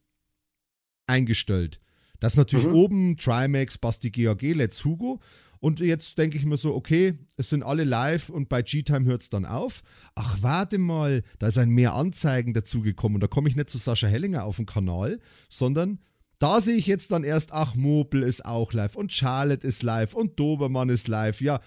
[1.07, 1.79] eingestellt.
[2.19, 2.75] Das ist natürlich mhm.
[2.75, 5.21] oben Trimax, Basti GAG, Let's Hugo.
[5.61, 9.21] Und jetzt denke ich mir so, okay, es sind alle live und bei G-Time hört
[9.21, 9.83] es dann auf.
[10.15, 13.17] Ach, warte mal, da ist ein mehr Anzeigen dazugekommen.
[13.17, 15.21] Und da komme ich nicht zu Sascha Hellinger auf den Kanal,
[15.51, 15.99] sondern
[16.39, 20.15] da sehe ich jetzt dann erst, ach, Mopel ist auch live und Charlotte ist live
[20.15, 21.41] und Dobermann ist live.
[21.41, 21.61] Ja,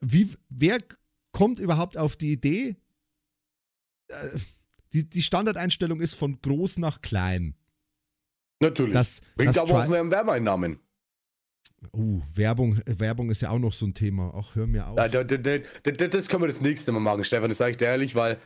[0.00, 0.78] wie, wer
[1.32, 2.76] kommt überhaupt auf die Idee,
[4.08, 4.38] äh,
[4.92, 7.54] die, die Standardeinstellung ist von groß nach klein.
[8.60, 8.92] Natürlich.
[8.92, 10.78] Das, Bringt das aber auch mehr Werbeeinnahmen.
[11.94, 14.34] Uh, Werbung, Werbung ist ja auch noch so ein Thema.
[14.36, 14.98] Ach, hör mir auf.
[14.98, 18.14] Ja, das, das können wir das nächste Mal machen, Stefan, das sage ich dir ehrlich,
[18.14, 18.38] weil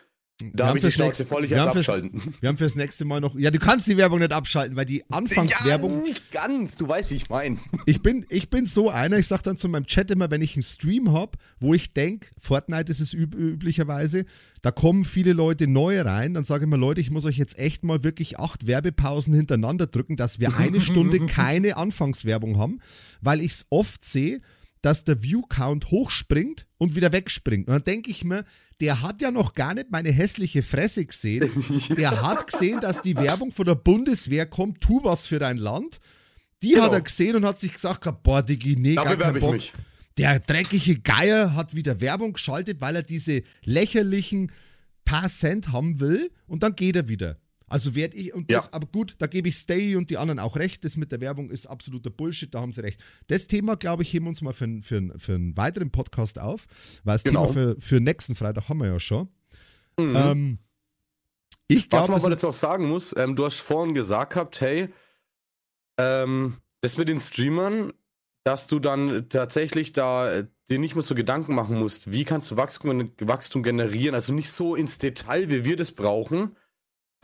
[0.53, 2.21] da habe ich die Schnauze voll, ich wir abschalten.
[2.21, 3.37] Fürs, wir haben fürs nächste Mal noch.
[3.39, 5.99] Ja, du kannst die Werbung nicht abschalten, weil die Anfangswerbung.
[5.99, 7.59] Ja, nicht ganz, du weißt, wie ich meine.
[7.87, 10.57] Ich bin, ich bin so einer, ich sage dann zu meinem Chat immer, wenn ich
[10.57, 14.25] einen Stream habe, wo ich denke, Fortnite ist es üb üblicherweise,
[14.63, 17.59] da kommen viele Leute neu rein, dann sage ich mir, Leute, ich muss euch jetzt
[17.59, 22.81] echt mal wirklich acht Werbepausen hintereinander drücken, dass wir eine Stunde keine Anfangswerbung haben,
[23.21, 24.41] weil ich es oft sehe,
[24.81, 27.67] dass der View-Count hochspringt und wieder wegspringt.
[27.67, 28.45] Und dann denke ich mir,
[28.81, 31.51] der hat ja noch gar nicht meine hässliche Fresse gesehen.
[31.97, 36.01] Der hat gesehen, dass die Werbung von der Bundeswehr kommt, tu was für dein Land.
[36.63, 36.85] Die genau.
[36.85, 39.53] hat er gesehen und hat sich gesagt, boah, Digi, nee, da gar keinen Bock.
[39.53, 39.73] Mich.
[40.17, 44.53] Der dreckige Geier hat wieder Werbung geschaltet, weil er diese lächerlichen
[45.05, 47.37] paar Cent haben will und dann geht er wieder.
[47.75, 48.73] Also werde ich, und das, ja.
[48.73, 50.85] aber gut, da gebe ich Stay und die anderen auch recht.
[50.85, 53.03] Das mit der Werbung ist absoluter Bullshit, da haben sie recht.
[53.27, 56.67] Das Thema, glaube ich, heben wir uns mal für, für, für einen weiteren Podcast auf,
[57.03, 57.47] weil das genau.
[57.47, 59.27] Thema für, für nächsten Freitag haben wir ja schon.
[59.99, 60.15] Mhm.
[60.15, 60.59] Ähm,
[61.67, 64.61] ich glaub, Was man aber jetzt auch sagen muss, ähm, du hast vorhin gesagt gehabt,
[64.61, 64.91] hey,
[65.99, 67.93] ähm, das mit den Streamern,
[68.45, 72.53] dass du dann tatsächlich da äh, dir nicht mehr so Gedanken machen musst, wie kannst
[72.53, 76.55] du Wachstum, Wachstum generieren, also nicht so ins Detail, wie wir das brauchen,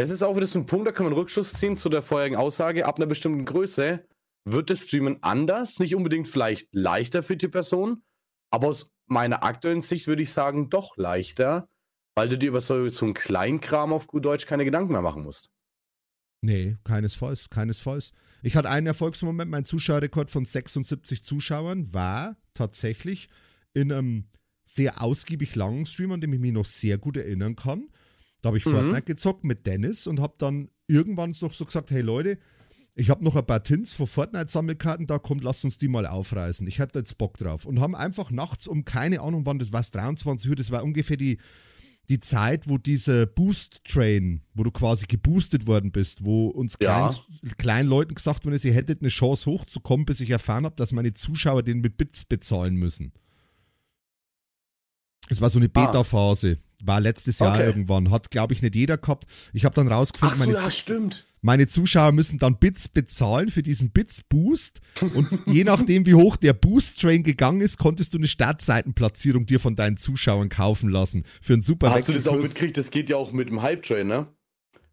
[0.01, 2.37] das ist auch wieder so ein Punkt, da kann man Rückschluss ziehen zu der vorherigen
[2.37, 2.87] Aussage.
[2.87, 4.03] Ab einer bestimmten Größe
[4.47, 8.03] wird das Streamen anders, nicht unbedingt vielleicht leichter für die Person,
[8.51, 11.69] aber aus meiner aktuellen Sicht würde ich sagen, doch leichter,
[12.15, 15.23] weil du dir über so, so einen Kleinkram auf gut Deutsch keine Gedanken mehr machen
[15.23, 15.51] musst.
[16.41, 18.13] Nee, keinesfalls, keinesfalls.
[18.43, 23.29] Ich hatte einen Erfolgsmoment, mein Zuschauerrekord von 76 Zuschauern war tatsächlich
[23.75, 24.31] in einem
[24.65, 27.91] sehr ausgiebig langen Stream, an dem ich mich noch sehr gut erinnern kann.
[28.43, 28.73] Da habe ich mhm.
[28.73, 32.39] Fortnite gezockt mit Dennis und habe dann irgendwann noch so gesagt, hey Leute,
[32.95, 36.67] ich habe noch ein paar Tins von Fortnite-Sammelkarten, da kommt, lasst uns die mal aufreißen.
[36.67, 37.65] Ich hätte jetzt Bock drauf.
[37.65, 41.17] Und haben einfach nachts um keine Ahnung wann, das war 23 Uhr, das war ungefähr
[41.17, 41.39] die,
[42.09, 47.07] die Zeit, wo dieser Boost-Train, wo du quasi geboostet worden bist, wo uns Ja.
[47.07, 50.93] kleinen, kleinen Leuten gesagt wurde, ihr hättet eine Chance hochzukommen, bis ich erfahren habe, dass
[50.93, 53.13] meine Zuschauer den mit Bits bezahlen müssen.
[55.29, 55.93] Es war so eine Ah.
[56.87, 57.67] War letztes Jahr Okay.
[57.67, 58.11] irgendwann.
[58.11, 59.27] Hat, glaube ich, nicht jeder gehabt.
[59.53, 61.27] Ich habe dann rausgefunden, so, meine, ja, stimmt.
[61.43, 64.81] meine Zuschauer müssen dann Bits bezahlen für diesen Bits-Boost.
[65.15, 69.77] Und je nachdem, wie hoch der Boost-Train gegangen ist, konntest du eine Startseitenplatzierung dir von
[69.77, 71.25] deinen Zuschauern kaufen lassen.
[71.43, 72.77] Für einen super Hast du das auch mitgekriegt?
[72.77, 74.27] Das geht ja auch mit dem Hype-Train, ne?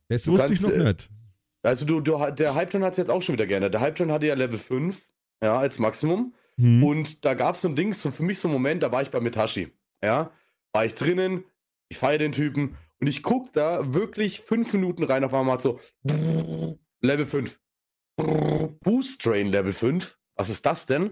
[0.10, 1.10] Das Du wusste ich kannst, noch äh, nicht.
[1.64, 3.74] Also du, du, der Hype-Train hat es jetzt auch schon wieder geändert.
[3.74, 5.02] Der Hype-Train hatte ja Level 5,
[5.44, 6.34] ja, als Maximum.
[6.60, 6.84] Hm.
[6.84, 9.02] Und da gab es so ein Ding, so für mich so ein Moment, da war
[9.02, 9.68] ich bei Mitashi.
[10.04, 10.32] Ja,
[10.74, 11.44] war ich drinnen,
[11.90, 15.80] ich feiere den Typen und ich guck da wirklich fünf Minuten rein, auf einmal so
[17.02, 17.60] Level 5.
[18.16, 20.18] Boost Train Level 5.
[20.36, 21.12] Was ist das denn?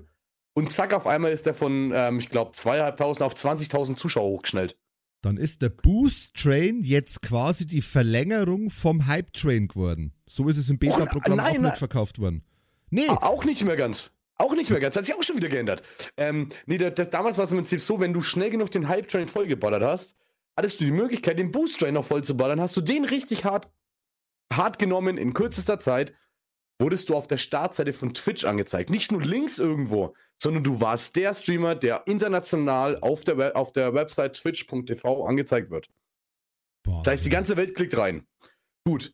[0.54, 4.78] Und zack, auf einmal ist der von, ähm, ich glaube, zweieinhalbtausend auf 20.000 Zuschauer hochgeschnellt.
[5.22, 10.14] Dann ist der Boost-Train jetzt quasi die Verlängerung vom Hype-Train geworden.
[10.28, 12.44] So ist es im Beta-Programm Oh, auch nicht verkauft worden.
[12.92, 14.12] Nee, Auch nicht mehr ganz.
[14.38, 14.96] Auch nicht mehr ganz.
[14.96, 15.82] Hat sich auch schon wieder geändert.
[16.16, 18.88] Ähm, nee, das, das, damals war es im Prinzip so, wenn du schnell genug den
[18.88, 20.16] Hype-Train vollgeballert hast,
[20.58, 22.62] hattest du die Möglichkeit, den Boost-Train noch voll zu ballern.
[22.62, 23.70] Hast du den richtig hart,
[24.52, 26.14] hart genommen in kürzester Zeit,
[26.80, 28.90] wurdest du auf der Startseite von Twitch angezeigt.
[28.90, 33.72] Nicht nur links irgendwo, sondern du warst der Streamer, der international auf der, We auf
[33.72, 35.90] der Website twitch.tv angezeigt wird.
[36.86, 38.28] Das heißt, die ganze Welt klickt rein.
[38.86, 39.14] Gut.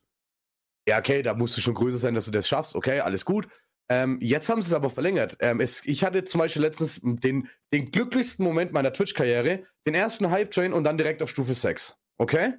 [0.88, 2.74] Ja, okay, da musst du schon größer sein, dass du das schaffst.
[2.74, 3.48] Okay, alles gut.
[3.92, 5.36] Ähm, jetzt haben sie es aber verlängert.
[5.40, 10.30] Ähm, es, ich hatte zum Beispiel letztens den, den glücklichsten Moment meiner Twitch-Karriere, den ersten
[10.30, 11.96] Hype-Train und dann direkt auf Stufe 6.
[12.18, 12.54] Okay?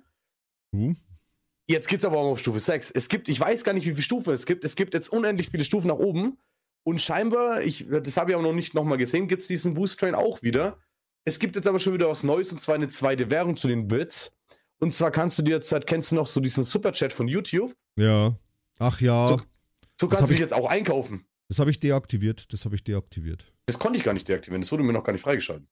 [0.75, 0.93] Uh,
[1.65, 2.91] Jetzt geht's aber auch auf Stufe 6.
[2.91, 4.63] Es gibt, ich weiß gar nicht, wie viele Stufen es gibt.
[4.65, 6.37] Es gibt jetzt unendlich viele Stufen nach oben.
[6.83, 10.13] Und scheinbar, ich, das habe ich auch noch nicht nochmal gesehen, gibt es diesen Boost-Train
[10.15, 10.77] auch wieder.
[11.25, 13.87] Es gibt jetzt aber schon wieder was Neues und zwar eine zweite Währung zu den
[13.87, 14.35] Bits.
[14.79, 17.73] Und zwar kannst du dir jetzt, kennst du noch so diesen Superchat von YouTube?
[17.95, 18.35] ja.
[18.79, 19.41] Ach ja, So-
[19.99, 21.25] So kannst du dich ich- jetzt auch einkaufen.
[21.49, 22.51] das habe ich deaktiviert.
[22.53, 23.53] Das habe ich deaktiviert.
[23.67, 25.67] Das konnte ich gar nicht deaktivieren, das wurde mir noch gar nicht freigeschaltet.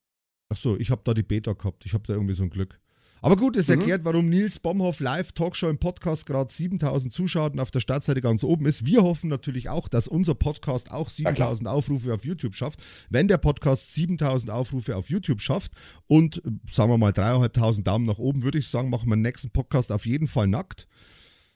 [0.50, 1.86] Ach so, ich habe da die Beta gehabt.
[1.86, 2.80] Ich habe da irgendwie so ein Glück.
[3.24, 3.74] Aber gut, es Mhm.
[3.76, 8.44] erklärt, warum Nils Bomhoff live Talkshow im Podcast gerade 7000 Zuschauer auf der Startseite ganz
[8.44, 8.84] oben ist.
[8.86, 12.82] Wir hoffen natürlich auch, dass unser Podcast auch 7000 Aufrufe auf YouTube schafft.
[13.12, 15.72] Wenn der Podcast 7000 Aufrufe auf YouTube schafft
[16.08, 19.22] und äh, sagen wir mal 3.500 Daumen nach oben, würde ich sagen, machen wir den
[19.22, 20.88] nächsten Podcast auf jeden Fall nackt.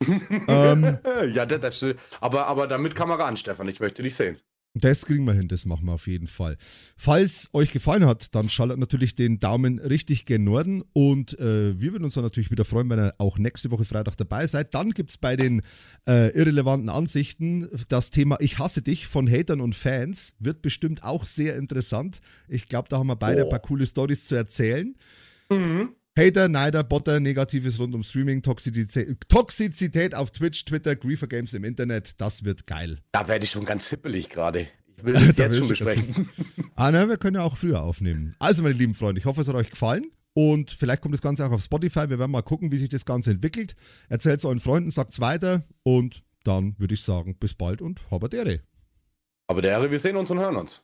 [0.47, 0.97] ähm,
[1.33, 4.37] ja, das, das aber, aber damit Kamera an, Stefan, ich möchte dich sehen.
[4.77, 6.57] Das kriegen wir hin, das machen wir auf jeden Fall.
[6.97, 11.93] Falls euch gefallen hat, dann schaltet natürlich den Daumen richtig gen Norden und äh, wir
[11.93, 14.73] würden uns dann natürlich wieder freuen, wenn ihr auch nächste Woche Freitag dabei seid.
[14.73, 15.61] Dann gibt es bei den
[16.09, 20.33] äh, irrelevanten Ansichten das Thema Ich hasse dich von Hatern und Fans.
[20.39, 22.19] Wird bestimmt auch sehr interessant.
[22.49, 23.45] Ich glaube, da haben wir beide Oh.
[23.45, 24.93] ein paar coole Stories zu erzählen.
[25.49, 25.95] Mhm.
[26.17, 31.65] Hater, Neider, Botter, Negatives rund um Streaming, Toxizität, Toxizität auf Twitch, Twitter, Griefer Games im
[31.65, 32.21] Internet.
[32.21, 32.99] Das wird geil.
[33.11, 34.67] Da werde ich schon ganz hippelig gerade.
[34.97, 36.29] Ich will das Da jetzt schon besprechen.
[36.77, 38.35] Ah, na, wir können ja auch früher aufnehmen.
[38.37, 40.11] Also, meine lieben Freunde, ich hoffe, es hat euch gefallen.
[40.33, 42.09] Und vielleicht kommt das Ganze auch auf Spotify.
[42.09, 43.77] Wir werden mal gucken, wie sich das Ganze entwickelt.
[44.09, 45.63] Erzählt es euren Freunden, sagt es weiter.
[45.83, 48.59] Und dann würde ich sagen, bis bald und Haberdere.
[49.47, 50.83] Aber der Herr, wir sehen uns und hören uns.